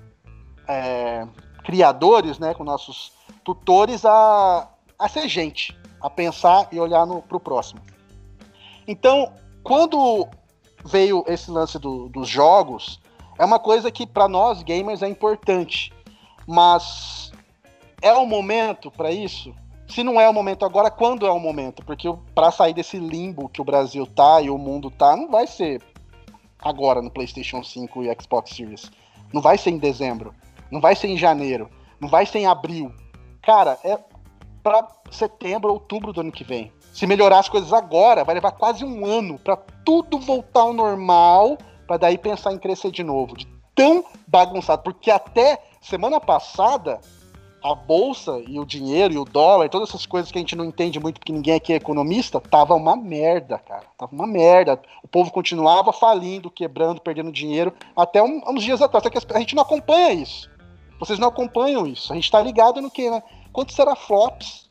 [0.67, 1.27] é,
[1.63, 3.11] criadores, né, com nossos
[3.43, 7.81] tutores, a, a ser gente, a pensar e olhar para o próximo.
[8.87, 9.33] Então,
[9.63, 10.27] quando
[10.85, 13.00] veio esse lance do, dos jogos,
[13.41, 15.91] é uma coisa que para nós gamers é importante,
[16.45, 17.31] mas
[17.99, 19.51] é o momento para isso?
[19.87, 21.83] Se não é o momento agora, quando é o momento?
[21.83, 25.47] Porque para sair desse limbo que o Brasil tá e o mundo tá, não vai
[25.47, 25.81] ser
[26.59, 28.91] agora no PlayStation 5 e Xbox Series.
[29.33, 30.35] Não vai ser em dezembro,
[30.69, 31.67] não vai ser em janeiro,
[31.99, 32.93] não vai ser em abril.
[33.41, 33.97] Cara, é
[34.61, 36.71] para setembro, outubro do ano que vem.
[36.93, 41.57] Se melhorar as coisas agora, vai levar quase um ano para tudo voltar ao normal,
[41.87, 43.35] para daí pensar em crescer de novo.
[43.35, 46.99] De tão bagunçado, porque até semana passada
[47.63, 50.65] a bolsa e o dinheiro e o dólar, todas essas coisas que a gente não
[50.65, 53.83] entende muito porque ninguém aqui é economista, tava uma merda, cara.
[53.97, 54.81] Tava uma merda.
[55.03, 59.03] O povo continuava falindo, quebrando, perdendo dinheiro até um, uns dias atrás.
[59.03, 60.49] Só que a gente não acompanha isso.
[60.99, 62.11] Vocês não acompanham isso.
[62.11, 63.21] A gente tá ligado no que, né?
[63.53, 64.61] Quanto será flops?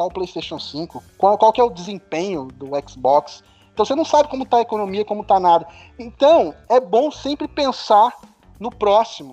[0.00, 3.44] tá o PlayStation 5, qual, qual que é o desempenho do Xbox.
[3.80, 5.66] Então você não sabe como tá a economia, como tá nada.
[5.98, 8.14] Então é bom sempre pensar
[8.58, 9.32] no próximo.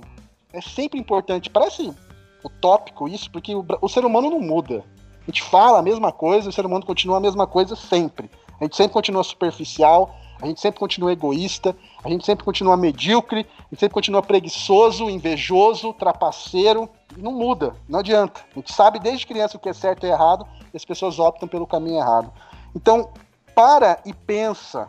[0.53, 1.49] É sempre importante.
[1.49, 1.93] Parece
[2.41, 4.85] utópico isso, porque o, o ser humano não muda.
[5.21, 8.31] A gente fala a mesma coisa, o ser humano continua a mesma coisa sempre.
[8.57, 13.45] A gente sempre continua superficial, a gente sempre continua egoísta, a gente sempre continua medíocre,
[13.59, 16.89] a gente sempre continua preguiçoso, invejoso, trapaceiro.
[17.17, 18.45] Não muda, não adianta.
[18.55, 21.49] A gente sabe desde criança o que é certo e errado, e as pessoas optam
[21.49, 22.31] pelo caminho errado.
[22.73, 23.09] Então,
[23.57, 24.87] para e pensa.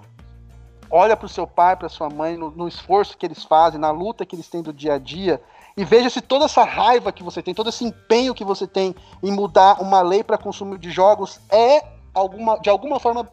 [0.91, 3.91] Olha para o seu pai, para sua mãe, no, no esforço que eles fazem, na
[3.91, 5.41] luta que eles têm do dia a dia,
[5.75, 8.95] e veja se toda essa raiva que você tem, todo esse empenho que você tem
[9.23, 13.27] em mudar uma lei para consumo de jogos é alguma, de alguma forma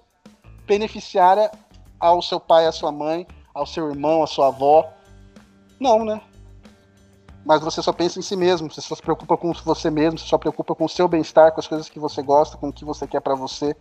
[0.65, 1.51] beneficiária
[1.99, 4.87] ao seu pai, à sua mãe, ao seu irmão, à sua avó.
[5.77, 6.21] Não, né?
[7.45, 10.27] Mas você só pensa em si mesmo, você só se preocupa com você mesmo, você
[10.27, 12.85] só preocupa com o seu bem-estar, com as coisas que você gosta, com o que
[12.85, 13.75] você quer para você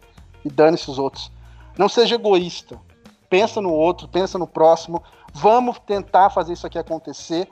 [0.44, 1.30] e dane-se os outros.
[1.78, 2.80] Não seja egoísta.
[3.28, 5.02] Pensa no outro, pensa no próximo.
[5.32, 7.48] Vamos tentar fazer isso aqui acontecer,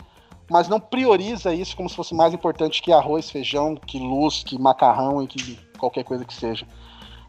[0.48, 4.58] mas não prioriza isso como se fosse mais importante que arroz, feijão, que luz, que
[4.58, 6.66] macarrão e que qualquer coisa que seja.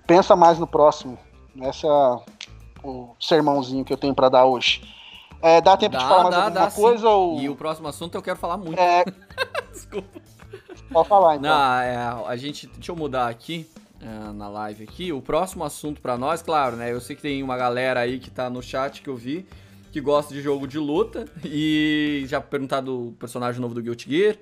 [0.05, 1.17] Pensa mais no próximo.
[1.61, 1.87] Essa
[2.83, 4.81] o sermãozinho que eu tenho para dar hoje.
[5.41, 7.09] É, dá tempo dá, de falar mais dá, alguma dá, coisa?
[7.09, 7.39] Ou...
[7.39, 8.79] E o próximo assunto eu quero falar muito.
[8.79, 9.03] É...
[9.71, 10.21] Desculpa.
[10.91, 11.49] Pode falar, então.
[11.49, 12.67] Não, é, a gente.
[12.67, 13.69] Deixa eu mudar aqui.
[14.03, 15.13] É, na live aqui.
[15.13, 16.91] O próximo assunto para nós, claro, né?
[16.91, 19.45] Eu sei que tem uma galera aí que tá no chat que eu vi
[19.93, 24.35] que gosta de jogo de luta e já perguntado do personagem novo do Guilty Gear.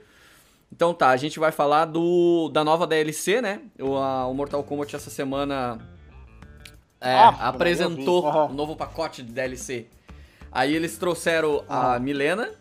[0.72, 3.62] Então tá, a gente vai falar do da nova DLC, né?
[3.78, 5.78] O, a, o Mortal Kombat essa semana
[7.02, 8.54] é, ah, apresentou o uhum.
[8.54, 9.88] novo pacote de DLC.
[10.50, 12.52] Aí eles trouxeram a Milena,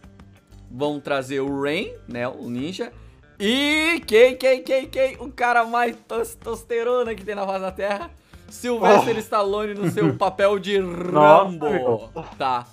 [0.69, 2.93] vão trazer o Rain, né, o ninja,
[3.41, 5.17] e quem, quem, quem, quem?
[5.19, 8.11] O cara mais testosterona que tem na face da Terra,
[8.49, 9.21] Sylvester oh.
[9.21, 12.11] Stallone no seu papel de Rambo.
[12.39, 12.67] Tá.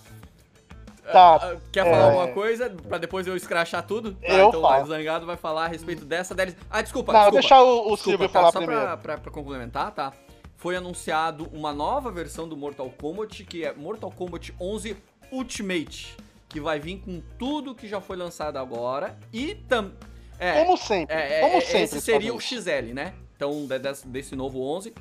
[1.11, 1.36] Tá.
[1.36, 2.03] Ah, quer falar é...
[2.03, 4.11] alguma coisa pra depois eu escrachar tudo?
[4.11, 4.84] Tá, eu então falo.
[4.84, 6.57] o Zangado vai falar a respeito dessa DLC.
[6.70, 7.39] Ah, desculpa, Não, desculpa.
[7.39, 8.82] deixar o, o Silvio tá, falar só primeiro.
[8.84, 10.11] Pra, pra, pra complementar, tá?
[10.57, 14.97] foi anunciado uma nova versão do Mortal Kombat, que é Mortal Kombat 11
[15.32, 16.18] Ultimate,
[16.49, 19.93] que vai vir com tudo que já foi lançado agora e também...
[20.40, 21.82] É, como sempre, é, é, como sempre.
[21.84, 23.14] Esse seria o XL, né?
[23.36, 24.94] Então, desse, desse novo 11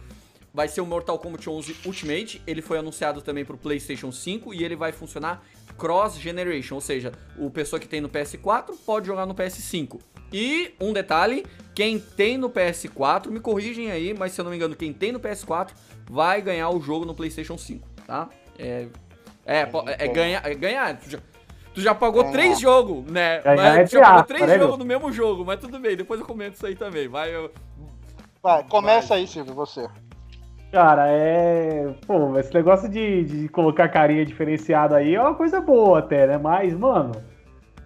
[0.52, 2.42] vai ser o Mortal Kombat 11 Ultimate.
[2.46, 5.42] Ele foi anunciado também para o PlayStation 5 e ele vai funcionar
[5.76, 10.00] cross generation, ou seja, o pessoa que tem no PS4 pode jogar no PS5.
[10.32, 14.56] E um detalhe, quem tem no PS4, me corrigem aí, mas se eu não me
[14.56, 15.72] engano, quem tem no PS4
[16.10, 18.28] vai ganhar o jogo no PlayStation 5, tá?
[18.58, 18.86] É,
[19.44, 19.68] é, é,
[19.98, 20.98] é ganhar, é ganhar.
[21.76, 22.32] Tu já, tu pagou ganhar.
[22.32, 23.42] três jogos, né?
[23.42, 26.24] Ganhar mas, é já pagou três jogos no mesmo jogo, mas tudo bem, depois eu
[26.24, 27.06] comento isso aí também.
[27.06, 27.50] Vai, eu...
[28.42, 29.18] vai começa vai.
[29.18, 29.86] aí, Silvio, você.
[30.72, 31.94] Cara, é.
[32.06, 36.38] Pô, esse negócio de, de colocar carinha diferenciada aí é uma coisa boa até, né?
[36.38, 37.12] Mas, mano,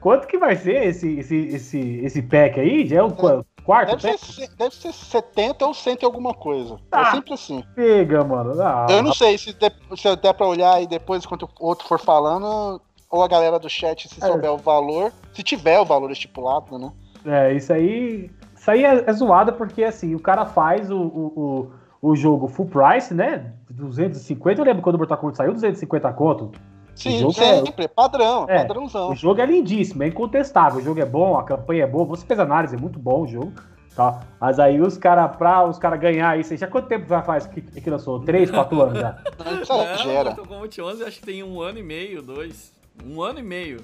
[0.00, 2.86] quanto que vai ser esse, esse, esse, esse pack aí?
[2.86, 4.24] Já é o quarto deve pack?
[4.24, 6.74] Ser, deve ser 70 ou 100 alguma coisa.
[6.74, 7.64] É ah, é sempre assim.
[7.74, 8.52] Pega, mano.
[8.62, 11.88] Ah, eu não sei se, der, se der pra olhar aí depois, enquanto o outro
[11.88, 12.80] for falando,
[13.10, 14.26] ou a galera do chat, se é.
[14.26, 16.92] souber o valor, se tiver o valor estipulado, né?
[17.26, 18.30] É, isso aí.
[18.54, 21.70] Isso aí é, é zoada porque assim, o cara faz o, o, o
[22.02, 23.52] o jogo full price, né?
[23.68, 26.52] 250, eu lembro quando o Mortal Kombat saiu, 250 conto.
[26.94, 29.10] Sim, é sempre, é, padrão, é, padrãozão.
[29.10, 30.80] O jogo é lindíssimo, é incontestável.
[30.80, 33.26] O jogo é bom, a campanha é boa, você fez análise, é muito bom o
[33.26, 33.52] jogo.
[33.94, 34.20] Tá?
[34.40, 37.60] Mas aí os caras, pra os caras ganhar isso, já quanto tempo já faz que,
[37.60, 38.20] que lançou?
[38.20, 39.18] 3, 4 anos já?
[39.68, 40.24] Não, gera.
[40.30, 42.72] Mortal Kombat 11 acho que tem um ano e meio, dois.
[43.04, 43.80] Um ano e meio.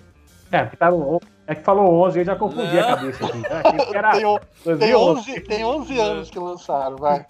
[0.52, 0.90] É, porque tá,
[1.46, 2.82] é que falou 11, eu já confundi não.
[2.82, 3.42] a cabeça aqui.
[3.46, 7.26] É, era tem, tem, 11, tem 11 anos que lançaram, vai.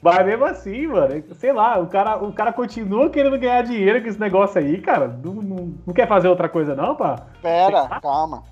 [0.00, 4.08] Mas mesmo assim, mano, sei lá, o cara, o cara continua querendo ganhar dinheiro com
[4.08, 5.08] esse negócio aí, cara.
[5.08, 7.26] Não, não, não quer fazer outra coisa, não, pá?
[7.42, 8.44] Pera, calma.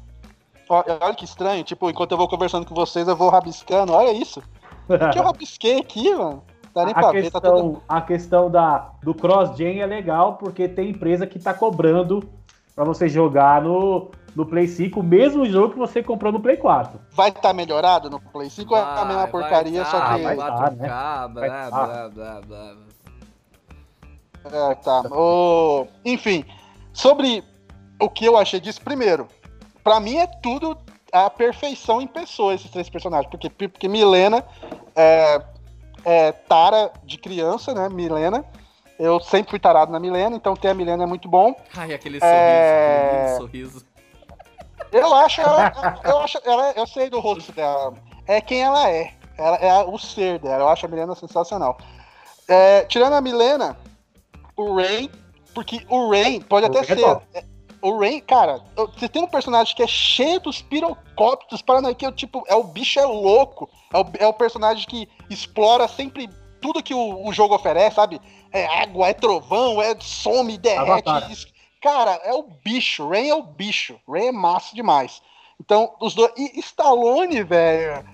[0.68, 3.92] Olha que estranho, tipo, enquanto eu vou conversando com vocês, eu vou rabiscando.
[3.92, 4.42] Olha isso.
[4.88, 6.42] O que eu rabisquei aqui, mano?
[6.74, 7.82] Dá nem a pra questão, ver, tá tudo...
[7.88, 12.28] A questão da, do cross-gen é legal, porque tem empresa que tá cobrando
[12.76, 16.58] pra você jogar no, no Play 5, o mesmo jogo que você comprou no Play
[16.58, 17.00] 4.
[17.12, 20.22] Vai estar tá melhorado no Play 5 ou é a mesma porcaria, tá, só que.
[20.22, 20.86] Vai 4K, né?
[20.86, 22.76] blá, blá, blá, blá.
[24.52, 25.00] É, tá.
[25.10, 25.88] O...
[26.04, 26.44] Enfim,
[26.92, 27.42] sobre
[27.98, 29.26] o que eu achei disso, primeiro,
[29.82, 30.76] para mim é tudo
[31.10, 33.30] a perfeição em pessoa, esses três personagens.
[33.30, 34.44] Porque, porque Milena
[34.94, 35.40] é,
[36.04, 37.88] é Tara de criança, né?
[37.88, 38.44] Milena.
[38.98, 41.54] Eu sempre fui tarado na Milena, então ter a Milena é muito bom.
[41.76, 43.20] Ai, aquele sorriso, é...
[43.20, 43.86] aquele sorriso.
[44.92, 45.72] Eu acho ela.
[46.04, 47.94] Eu, acho, ela, eu sei do rosto dela.
[48.26, 49.12] É quem ela é.
[49.36, 50.64] Ela é o ser dela.
[50.64, 51.76] Eu acho a Milena sensacional.
[52.48, 53.76] É, tirando a Milena,
[54.56, 55.10] o Ray.
[55.54, 56.98] Porque o Ray pode até ser.
[57.34, 57.44] É,
[57.80, 58.60] o Ray, cara,
[58.94, 62.64] você tem um personagem que é cheio dos pirocópteros, para que é tipo, é o
[62.64, 63.68] bicho é louco.
[63.92, 66.28] É o, é o personagem que explora sempre
[66.60, 68.20] tudo que o, o jogo oferece, sabe?
[68.56, 71.54] É água, é trovão, é some, derrete.
[71.82, 73.08] Cara, é o bicho.
[73.08, 73.98] Rain é o bicho.
[74.08, 75.22] Rain é massa demais.
[75.60, 76.32] Então, os dois.
[76.36, 78.04] E Stallone, velho.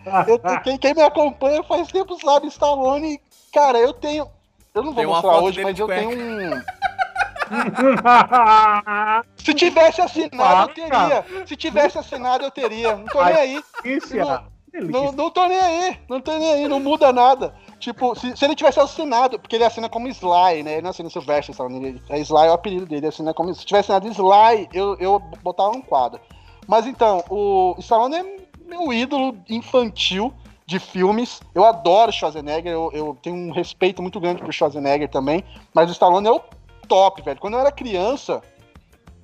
[0.63, 3.21] quem, quem, me acompanha faz tempo sabe, Stallone.
[3.53, 4.29] Cara, eu tenho.
[4.75, 6.63] Eu não vou mostrar hoje, mas eu tenho um.
[9.37, 11.25] Se tivesse assinado, eu teria.
[11.47, 12.97] Se tivesse assinado, eu teria.
[12.97, 13.63] Não tô nem aí.
[14.73, 16.01] Não, não, não tô nem aí.
[16.09, 16.69] Não tô nem aí.
[16.69, 17.55] Não muda nada.
[17.83, 20.75] Tipo, se, se, ele tivesse assinado, porque ele assina como Sly, né?
[20.75, 22.01] Ele não assina Sylvester, sabe?
[22.09, 23.53] É Sly é o apelido dele, assina como.
[23.53, 26.21] Se tivesse assinado Sly, eu, eu botava um quadro.
[26.69, 28.37] Mas então, o Stallone é
[28.69, 30.33] meu ídolo infantil
[30.65, 31.41] de filmes.
[31.53, 35.43] Eu adoro Schwarzenegger, eu, eu tenho um respeito muito grande por Schwarzenegger também.
[35.75, 36.41] Mas o Stallone é o
[36.87, 37.41] top, velho.
[37.41, 38.41] Quando eu era criança,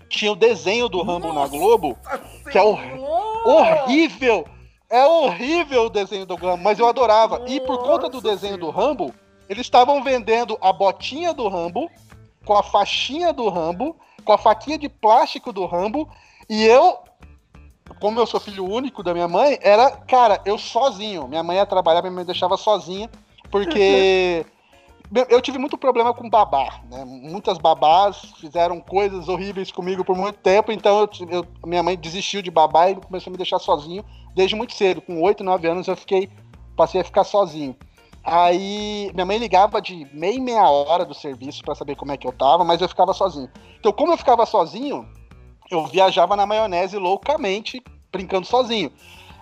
[0.08, 1.96] tinha o desenho do Rambo Nossa na Globo,
[2.50, 4.44] que é horrível
[4.90, 7.38] é horrível o desenho do Rambo, mas eu adorava.
[7.38, 9.14] Nossa, e por conta do desenho do Rambo,
[9.48, 11.90] eles estavam vendendo a botinha do Rambo,
[12.44, 16.08] com a faixinha do Rambo, com a faquinha de plástico do Rambo,
[16.48, 16.98] e eu,
[18.00, 21.28] como eu sou filho único da minha mãe, era, cara, eu sozinho.
[21.28, 23.10] Minha mãe ia trabalhar, minha mãe deixava sozinha,
[23.50, 24.46] porque
[25.28, 27.04] eu tive muito problema com babá, né?
[27.04, 32.40] Muitas babás fizeram coisas horríveis comigo por muito tempo, então eu, eu, minha mãe desistiu
[32.40, 34.02] de babá e começou a me deixar sozinho
[34.38, 35.02] desde muito cedo.
[35.02, 36.30] Com 8, 9 anos eu fiquei,
[36.76, 37.76] passei a ficar sozinho.
[38.22, 42.16] Aí minha mãe ligava de meia e meia hora do serviço para saber como é
[42.16, 43.50] que eu tava, mas eu ficava sozinho.
[43.80, 45.08] Então, como eu ficava sozinho,
[45.68, 47.82] eu viajava na maionese loucamente,
[48.12, 48.92] brincando sozinho.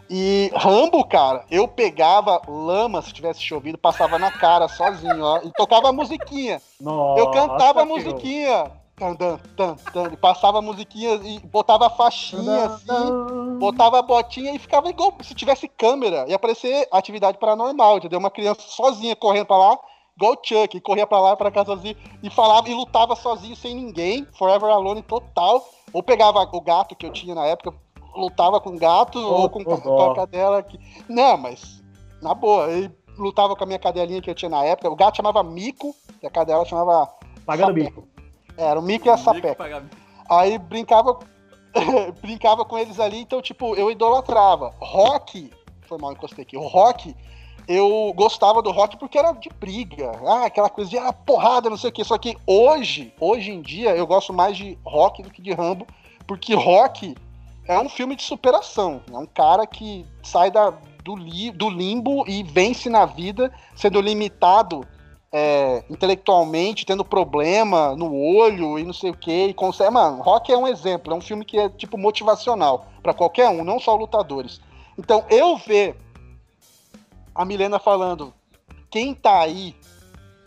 [0.09, 5.51] E Rambo, cara, eu pegava lama se tivesse chovido, passava na cara sozinho, ó, e
[5.53, 6.63] tocava a musiquinha.
[6.81, 11.91] Nossa, eu cantava a musiquinha tan, tan, tan, e passava a musiquinha e botava a
[11.91, 16.25] faixinha assim, botava a botinha e ficava igual se tivesse câmera.
[16.29, 18.19] Ia aparecer atividade paranormal, entendeu?
[18.19, 19.79] Uma criança sozinha correndo pra lá,
[20.17, 23.75] igual o Chuck, corria pra lá pra cá sozinho e falava e lutava sozinho sem
[23.75, 25.63] ninguém, Forever Alone total.
[25.93, 27.75] Ou pegava o gato que eu tinha na época,
[28.17, 30.63] lutava com o gato oh, ou com, oh, com a cadela.
[30.63, 30.79] Que...
[31.09, 31.83] Não, mas
[32.23, 34.91] na boa, ele lutava com a minha cadelinha que eu tinha na época.
[34.91, 37.09] O gato chamava Mico, e a cadela chamava.
[37.45, 38.16] Pagando Mico.
[38.57, 39.85] Era o Mickey e a Sapeca.
[40.29, 41.19] Aí brincava,
[42.21, 44.75] brincava com eles ali, então, tipo, eu idolatrava.
[44.79, 45.51] Rock,
[45.83, 47.15] foi mal encostei aqui, o rock,
[47.69, 51.77] eu gostava do rock porque era de briga, ah, aquela coisa de ah, porrada, não
[51.77, 52.05] sei o que.
[52.05, 55.87] Só que hoje, hoje em dia, eu gosto mais de rock do que de Rambo,
[56.27, 57.17] porque rock
[57.67, 59.03] é um filme de superação.
[59.13, 64.01] É um cara que sai da, do, li, do limbo e vence na vida, sendo
[64.01, 64.87] limitado
[65.33, 69.91] é, intelectualmente, tendo problema no olho e não sei o que, e consegue.
[69.91, 73.65] Mano, Rock é um exemplo, é um filme que é tipo motivacional para qualquer um,
[73.65, 74.61] não só lutadores.
[74.99, 75.97] Então, eu ver
[77.35, 78.33] a Milena falando,
[78.91, 79.75] quem tá aí,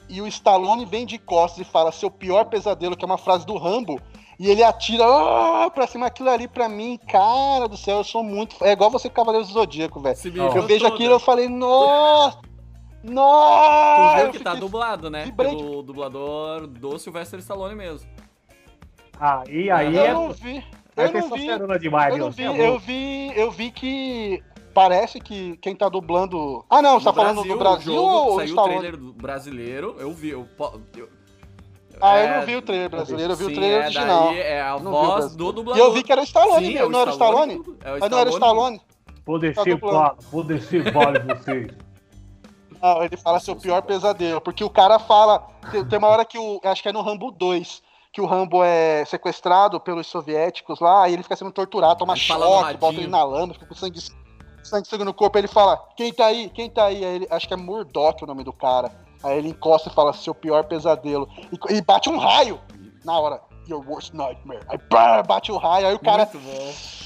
[0.08, 3.46] e o Stallone vem de costas e fala seu pior pesadelo, que é uma frase
[3.46, 4.02] do Rambo,
[4.40, 8.24] e ele atira oh, pra cima aquilo ali pra mim, cara do céu, eu sou
[8.24, 8.56] muito.
[8.64, 10.18] É igual você com Cavaleiro do Zodíaco, velho.
[10.56, 12.40] Eu vejo aquilo e eu falei, nossa.
[13.04, 14.18] Nossa!
[14.18, 15.32] Tu viu que tá dublado, né?
[15.36, 18.10] Pelo dublador do Sylvester Stallone mesmo.
[19.20, 20.14] Aí, aí Eu é.
[20.14, 20.58] não vi.
[20.58, 20.64] aí
[20.98, 21.80] Eu é não vi.
[21.80, 24.44] demais, Eu não vi, é eu vi, eu vi que
[24.74, 26.64] parece que quem tá dublando.
[26.70, 28.78] Ah, não, você tá No falando do Brasil o jogo, ou saiu o Stallone?
[28.80, 30.30] trailer do brasileiro, eu vi.
[30.30, 30.48] Eu,
[30.98, 31.10] eu-
[32.02, 34.26] Ah, é, eu não vi o trailer brasileiro, eu vi sim, o trailer é, original.
[34.28, 35.38] daí é a Não vi o voz brasileiro.
[35.38, 35.86] do E dublador.
[35.86, 36.86] eu vi que era o Stallone, Sim, meu.
[36.86, 37.54] é não era o Stallone?
[37.84, 38.82] É o Mas não era o Stallone?
[39.26, 41.72] Poder Tá ser fala, poder ser vale vocês.
[43.04, 45.48] Ele fala seu pior pesadelo, porque o cara fala.
[45.90, 46.62] Tem, uma hora que o.
[46.64, 51.14] Acho que é no Rambo 2, que o Rambo é sequestrado pelos soviéticos lá, e
[51.14, 54.00] ele fica sendo torturado, toma Ele choque, bota ele na lama, fica com sangue,
[54.64, 55.38] sangue sangue no corpo.
[55.38, 56.50] Aí ele fala: Quem tá aí?
[56.50, 57.04] Quem tá aí?
[57.04, 58.92] aí ele, acho que é Murdoch o nome do cara.
[59.22, 61.28] Aí ele encosta e fala: Seu pior pesadelo.
[61.52, 62.60] E, e bate um raio
[63.04, 63.42] na hora.
[63.68, 64.64] Your worst nightmare.
[64.68, 66.28] Aí pá, bate o raio, aí o cara.
[66.34, 66.99] Muito bom.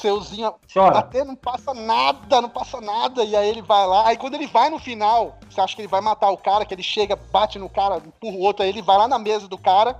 [0.00, 0.98] Seuzinha Chora.
[0.98, 3.22] até não passa nada, não passa nada.
[3.24, 4.06] E aí ele vai lá.
[4.08, 6.74] Aí quando ele vai no final, você acha que ele vai matar o cara, que
[6.74, 9.58] ele chega, bate no cara, empurra o outro, aí ele vai lá na mesa do
[9.58, 9.96] cara,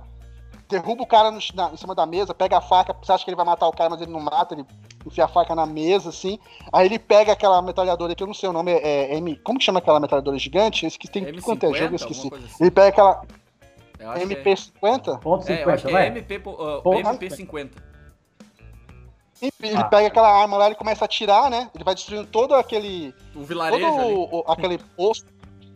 [0.67, 3.29] derruba o cara no- na- em cima da mesa, pega a faca, você acha que
[3.29, 4.65] ele vai matar o cara, mas ele não mata, ele
[5.05, 6.39] enfia a faca na mesa, assim.
[6.71, 9.35] Aí ele pega aquela metralhadora que eu não sei o nome, é, é M.
[9.43, 10.83] Como que chama aquela metralhadora gigante?
[10.83, 12.27] Eu esqueci, tem M50, quanto é jogo, eu esqueci.
[12.33, 12.55] assim.
[12.61, 13.21] Ele pega aquela
[13.99, 16.03] Eu acho que é- MP50, Ponto É, eu acho 50, que vai.
[16.03, 17.13] é MP, po- uh, Porra.
[17.13, 17.90] MP50.
[19.41, 19.83] E ele Ah.
[19.85, 21.69] pega aquela arma lá, ele começa a atirar, né?
[21.73, 23.09] Ele vai destruindo todo aquele.
[23.31, 24.13] O todo vilarejo ali.
[24.13, 25.25] o- o- aquele posto.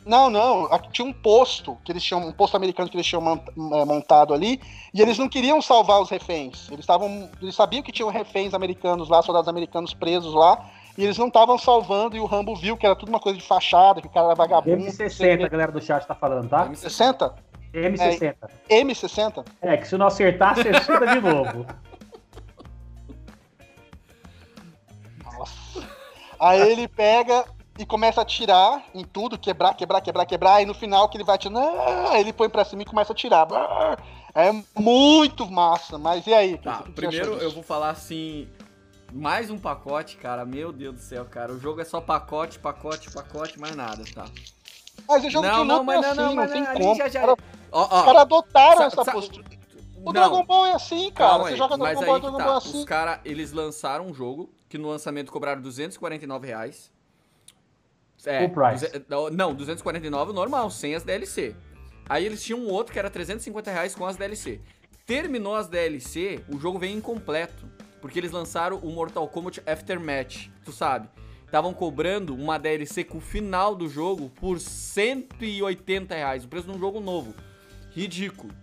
[0.06, 0.70] Não, não.
[0.92, 4.62] Tinha um posto que eles tinham, um posto americano que eles tinham eh, montado ali,
[4.94, 6.68] e eles não queriam salvar os reféns.
[6.68, 10.64] Eles estavam, eles sabiam que tinham reféns americanos lá, soldados americanos presos lá,
[10.96, 12.16] e eles não estavam salvando.
[12.16, 14.36] E o Rambo viu que era tudo uma coisa de fachada, que o cara era
[14.36, 14.84] vagabundo.
[14.86, 16.68] não sei o M60, a galera do chat tá falando, tá?
[16.68, 16.76] M60.
[16.76, 17.34] 60?
[17.74, 18.36] M60.
[18.70, 19.46] M60?
[19.60, 21.66] É, que se não acertar, você chuta de novo.
[26.40, 27.46] Aí ele pega
[27.78, 31.24] e começa a atirar em tudo, quebrar, quebrar, quebrar, quebrar, e no final que ele
[31.26, 33.48] vai atirando, ah, ele põe pra cima e começa a atirar.
[33.52, 33.98] Ah,
[34.34, 36.58] É muito massa, mas e aí?
[36.58, 38.48] Tá, que primeiro eu vou falar assim.
[39.14, 40.44] Mais um pacote, cara.
[40.44, 41.54] Meu Deus do céu, cara.
[41.54, 44.26] O jogo é só pacote, pacote, pacote, mais nada, tá?
[45.08, 46.80] Mas o jogo não, não, mas é não, assim, não, não, mas tem não, ali
[46.82, 46.96] como.
[46.96, 47.20] já, já.
[47.22, 47.38] Os caras-
[47.72, 49.46] Ó, Os caras adotaram sa- essa sa- postura.
[49.98, 51.30] O não, Dragon Ball é assim, cara.
[51.30, 52.44] calma Você aí, joga Dragon Ball, Dragon tá.
[52.44, 52.78] Ball assim.
[52.80, 56.92] Os caras, eles lançaram um jogo que no lançamento cobraram 249 reais.
[58.26, 58.86] É, Full price.
[58.88, 59.06] duze-
[59.36, 61.56] Não, 249 normal, sem as DLC.
[62.10, 64.60] Aí eles tinham um outro que era 350 reais com as DLC.
[65.06, 67.66] Terminou as DLC, o jogo veio incompleto.
[68.02, 71.10] Porque eles lançaram o Mortal Kombat Aftermath, tu sabe?
[71.44, 76.76] Estavam cobrando uma DLC com o final do jogo por 180 reais, o preço de
[76.76, 77.34] um jogo novo.
[77.92, 78.54] Ridículo.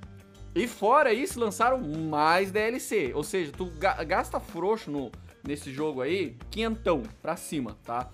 [0.54, 3.12] E fora isso, lançaram mais DLC.
[3.14, 5.10] Ou seja, tu ga- gasta frouxo no,
[5.44, 8.08] nesse jogo aí, quinhentão pra cima, tá?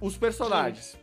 [0.00, 0.96] Os personagens.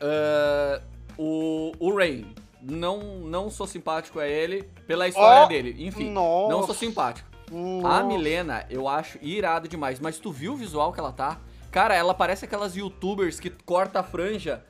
[0.00, 0.80] Ah,
[1.18, 2.34] o, o Rain.
[2.60, 5.86] Não, não sou simpático a ele pela história Ó, dele.
[5.86, 6.52] Enfim, Nossa.
[6.52, 7.28] não sou simpático.
[7.48, 8.04] A Nossa.
[8.04, 10.00] Milena, eu acho irado demais.
[10.00, 11.38] Mas tu viu o visual que ela tá?
[11.70, 14.64] Cara, ela parece aquelas youtubers que corta a franja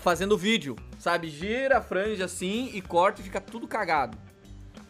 [0.00, 1.28] fazendo vídeo, sabe?
[1.28, 4.16] Gira a franja assim e corta e fica tudo cagado.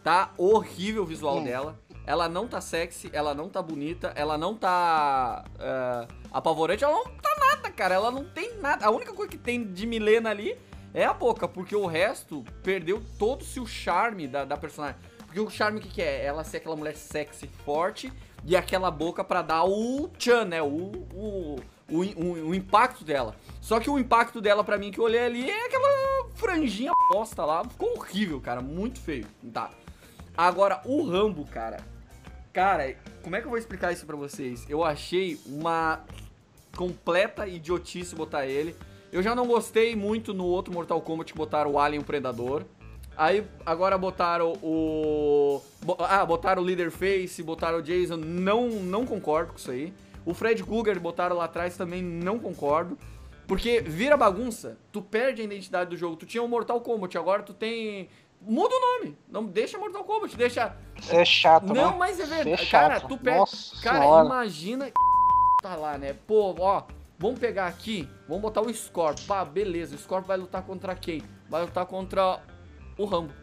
[0.03, 1.43] Tá horrível o visual Hum.
[1.45, 1.79] dela.
[2.09, 7.05] Ela não tá sexy, ela não tá bonita, ela não tá é, apavorante, ela não
[7.05, 7.93] tá nada, cara.
[7.93, 8.83] Ela não tem nada.
[8.83, 10.57] A única coisa que tem de Milena ali
[10.91, 14.95] é a boca, porque o resto perdeu todo-se o charme da, da personagem.
[15.19, 16.25] Porque o charme o que, que é?
[16.25, 18.11] Ela ser aquela mulher sexy, forte,
[18.43, 20.63] e aquela boca pra dar o tchan, né?
[20.63, 20.65] O,
[21.13, 21.59] o,
[21.91, 23.35] o, o- o impacto dela.
[23.61, 27.45] Só que o impacto dela, pra mim, que eu olhei ali, é aquela franjinha bosta
[27.45, 27.63] lá.
[27.63, 28.61] Ficou horrível, cara.
[28.61, 29.27] Muito feio.
[29.53, 29.69] Tá.
[30.35, 31.77] Agora, o Rambo, cara.
[32.51, 34.65] Cara, como é que eu vou explicar isso pra vocês?
[34.69, 36.03] Eu achei uma
[36.75, 38.75] completa idiotice botar ele.
[39.11, 42.63] Eu já não gostei muito no outro Mortal Kombat que botaram o Alien o Predador.
[43.17, 45.61] Aí agora botaram o.
[45.99, 48.15] Ah, botaram o Leaderface, botaram o Jason.
[48.15, 49.93] Não, não concordo com isso aí.
[50.25, 52.97] O Fred Krueger botaram lá atrás também, não concordo.
[53.47, 56.15] Porque vira bagunça, tu perde a identidade do jogo.
[56.15, 58.07] Tu tinha o Mortal Kombat, agora tu tem.
[58.41, 59.17] Muda o nome.
[59.27, 60.75] Não deixa Mortal Kombat, deixa.
[61.09, 61.95] É chato, Não, né?
[61.97, 62.63] mas é Isso verdade.
[62.63, 63.39] é cara, tu perde.
[63.39, 64.25] Nossa Cara, senhora.
[64.25, 64.91] imagina
[65.61, 66.13] tá lá, né?
[66.25, 66.83] Pô, ó,
[67.17, 69.25] vamos pegar aqui, vamos botar o Scorpio.
[69.25, 71.21] Pá, beleza, o Scorpio vai lutar contra quem?
[71.49, 72.39] Vai lutar contra
[72.97, 73.33] o Rambo.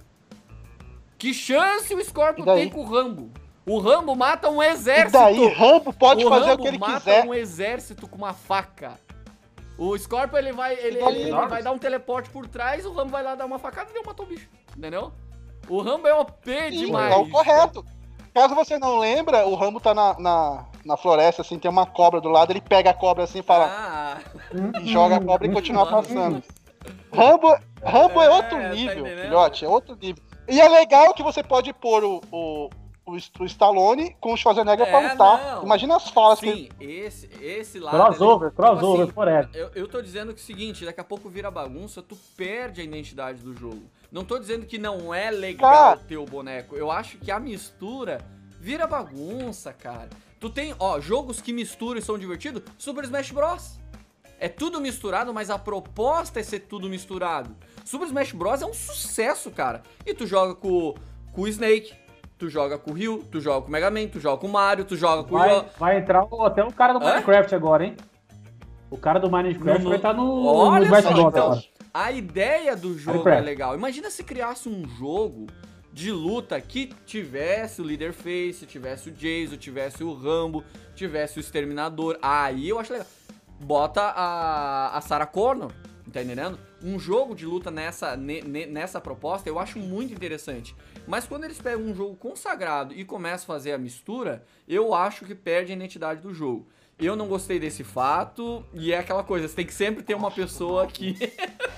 [1.18, 3.30] Que chance o Scorpio E tem com o Rambo?
[3.64, 5.12] O Rambo mata um E exército.
[5.12, 7.24] daí, Rambo pode o fazer Rambo o que ele mata quiser.
[7.24, 8.98] um exército com uma faca.
[9.78, 11.22] O Scorpio, ele vai, ele, E daí?
[11.22, 13.96] ele vai dar um teleporte por trás, o Rambo vai lá dar uma facada e
[13.96, 14.48] ele matou o bicho.
[14.76, 15.12] Entendeu?
[15.68, 17.12] O Rambo é OP Sim, demais.
[17.12, 17.84] é o correto.
[18.32, 22.20] Caso você não lembra, o Rambo tá na, na, na floresta, assim, tem uma cobra
[22.20, 24.18] do lado, ele pega a cobra assim e fala, Ah,
[24.82, 26.42] e joga a cobra e continua passando.
[27.12, 29.22] Rambo, Rambo é outro É, tá nível, entendendo?
[29.22, 30.22] filhote, é outro nível.
[30.46, 32.70] E é legal que você pode pôr o, o,
[33.06, 35.54] o, o Stallone com o Schwarzenegger É, pra lutar.
[35.56, 35.62] não.
[35.64, 36.52] Imagina as falas que.
[36.52, 37.96] Sim, esse, esse lado.
[37.96, 39.50] Crossover, ele- crossover, tipo assim, forever.
[39.54, 42.82] Eu, eu tô dizendo que é o seguinte, daqui a pouco vira bagunça, tu perde
[42.82, 43.82] a identidade do jogo.
[44.16, 45.96] Não tô dizendo que não é legal Cara.
[45.98, 46.74] ter o boneco.
[46.74, 48.16] Eu acho que a mistura
[48.58, 50.08] vira bagunça, cara.
[50.40, 53.78] Tu tem, ó, jogos que misturam e são divertidos, Super Smash Bros.
[54.40, 57.54] É tudo misturado, mas a proposta é ser tudo misturado.
[57.84, 58.62] Super Smash Bros.
[58.62, 59.82] é um sucesso, cara.
[60.06, 60.94] E tu joga com,
[61.34, 61.92] com o Snake,
[62.38, 64.50] tu joga com o Ryu, tu joga com o Mega Man, tu joga com o
[64.50, 67.10] Mario, tu joga com o Yo- Vai, vai entrar o- até o cara do Hã?
[67.16, 67.94] Minecraft agora, hein?
[68.90, 71.26] O cara do Minecraft No- vai estar no, Olha no Smash só, Bros.
[71.34, 71.44] então.
[71.52, 71.75] agora.
[71.98, 73.74] A ideia do jogo é legal.
[73.74, 75.46] Imagina se criasse um jogo
[75.90, 80.62] de luta que tivesse o Leaderface, tivesse o Jason, tivesse o Rambo,
[80.94, 82.18] tivesse o Exterminador.
[82.20, 83.06] Aí eu acho legal.
[83.58, 85.72] Bota a, a Sarah Connor,
[86.12, 86.58] tá entendendo?
[86.82, 90.76] Um jogo de luta nessa, ne- ne- nessa proposta eu acho muito interessante.
[91.06, 95.24] Mas quando eles pegam um jogo consagrado e começam a fazer a mistura, eu acho
[95.24, 96.68] que perde a identidade do jogo.
[96.98, 100.30] Eu não gostei desse fato, e é aquela coisa, você tem que sempre ter uma
[100.30, 101.14] pessoa que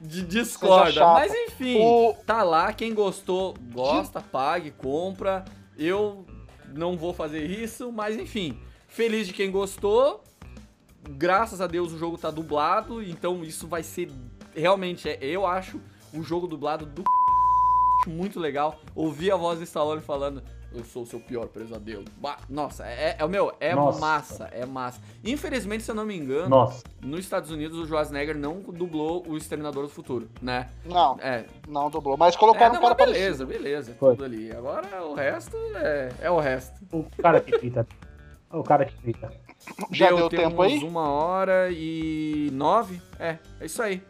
[0.00, 1.04] de discorda.
[1.06, 5.44] Mas enfim, O- tá lá, quem gostou, gosta, pague, compra.
[5.78, 6.26] Eu
[6.74, 10.22] não vou fazer isso, mas enfim, feliz de quem gostou.
[11.08, 14.10] Graças a Deus o jogo tá dublado, então isso vai ser
[14.54, 15.80] realmente, é, eu acho,
[16.12, 17.04] um jogo dublado do
[18.06, 18.78] muito legal.
[18.94, 20.42] Ouvir a voz do Stallone falando,
[20.76, 22.04] eu sou o seu pior pesadelo.
[22.18, 23.98] Bah, Nossa, é, é o meu, é Nossa.
[24.00, 25.00] massa, é massa.
[25.24, 26.84] Infelizmente, se eu não me engano, Nossa.
[27.02, 30.68] nos Estados Unidos o Schwarzenegger não dublou o Exterminador do Futuro, né?
[30.84, 32.16] Não, É, não dublou.
[32.16, 33.46] Mas é colocaram não, um cara mas parecido.
[33.46, 34.52] beleza, beleza, tudo ali.
[34.52, 36.74] Agora o resto é, é o resto.
[36.92, 37.86] O cara que grita.
[38.50, 39.32] O cara que grita.
[39.90, 40.84] Já deu tempo temos aí?
[40.84, 43.00] uma hora e nove.
[43.18, 44.02] É, é isso aí.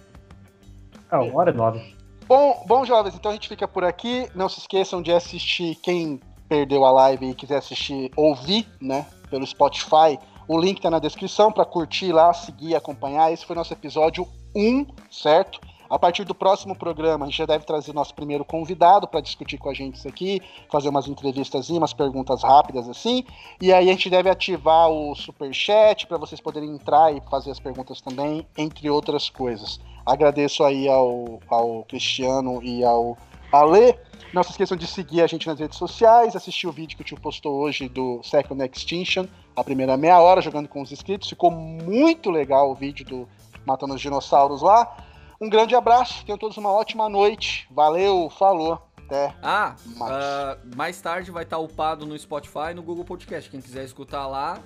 [1.10, 1.96] É, uma hora e nove.
[2.28, 4.28] Bom, bom, jovens, então a gente fica por aqui.
[4.34, 9.46] Não se esqueçam de assistir quem perdeu a live e quiser assistir, ouvir, né, pelo
[9.46, 10.18] Spotify.
[10.48, 13.32] O link tá na descrição para curtir lá, seguir, acompanhar.
[13.32, 15.60] Esse foi nosso episódio 1, certo?
[15.88, 19.20] A partir do próximo programa, a gente já deve trazer o nosso primeiro convidado para
[19.20, 20.40] discutir com a gente isso aqui,
[20.70, 23.24] fazer umas entrevistas, umas perguntas rápidas assim.
[23.60, 27.52] E aí a gente deve ativar o super chat para vocês poderem entrar e fazer
[27.52, 29.78] as perguntas também, entre outras coisas.
[30.04, 33.16] Agradeço aí ao, ao Cristiano e ao
[33.52, 33.96] Ale.
[34.36, 37.04] Não se esqueçam de seguir a gente nas redes sociais, assistir o vídeo que o
[37.06, 39.24] tio postou hoje do Second Extinction,
[39.56, 41.30] a primeira meia hora, jogando com os inscritos.
[41.30, 43.28] Ficou muito legal o vídeo do
[43.64, 44.94] Matando os Dinossauros lá.
[45.40, 47.66] Um grande abraço, tenham todos uma ótima noite.
[47.70, 49.34] Valeu, falou, até.
[49.42, 50.12] Ah, Mais.
[50.12, 53.48] ah, mais tarde vai estar upado no Spotify e no Google Podcast.
[53.48, 54.62] Quem quiser escutar lá,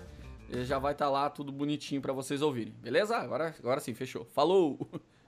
[0.52, 2.74] eh, já vai estar lá tudo bonitinho pra vocês ouvirem.
[2.82, 3.16] Beleza?
[3.16, 4.24] Agora, agora sim, fechou.
[4.34, 4.80] Falou!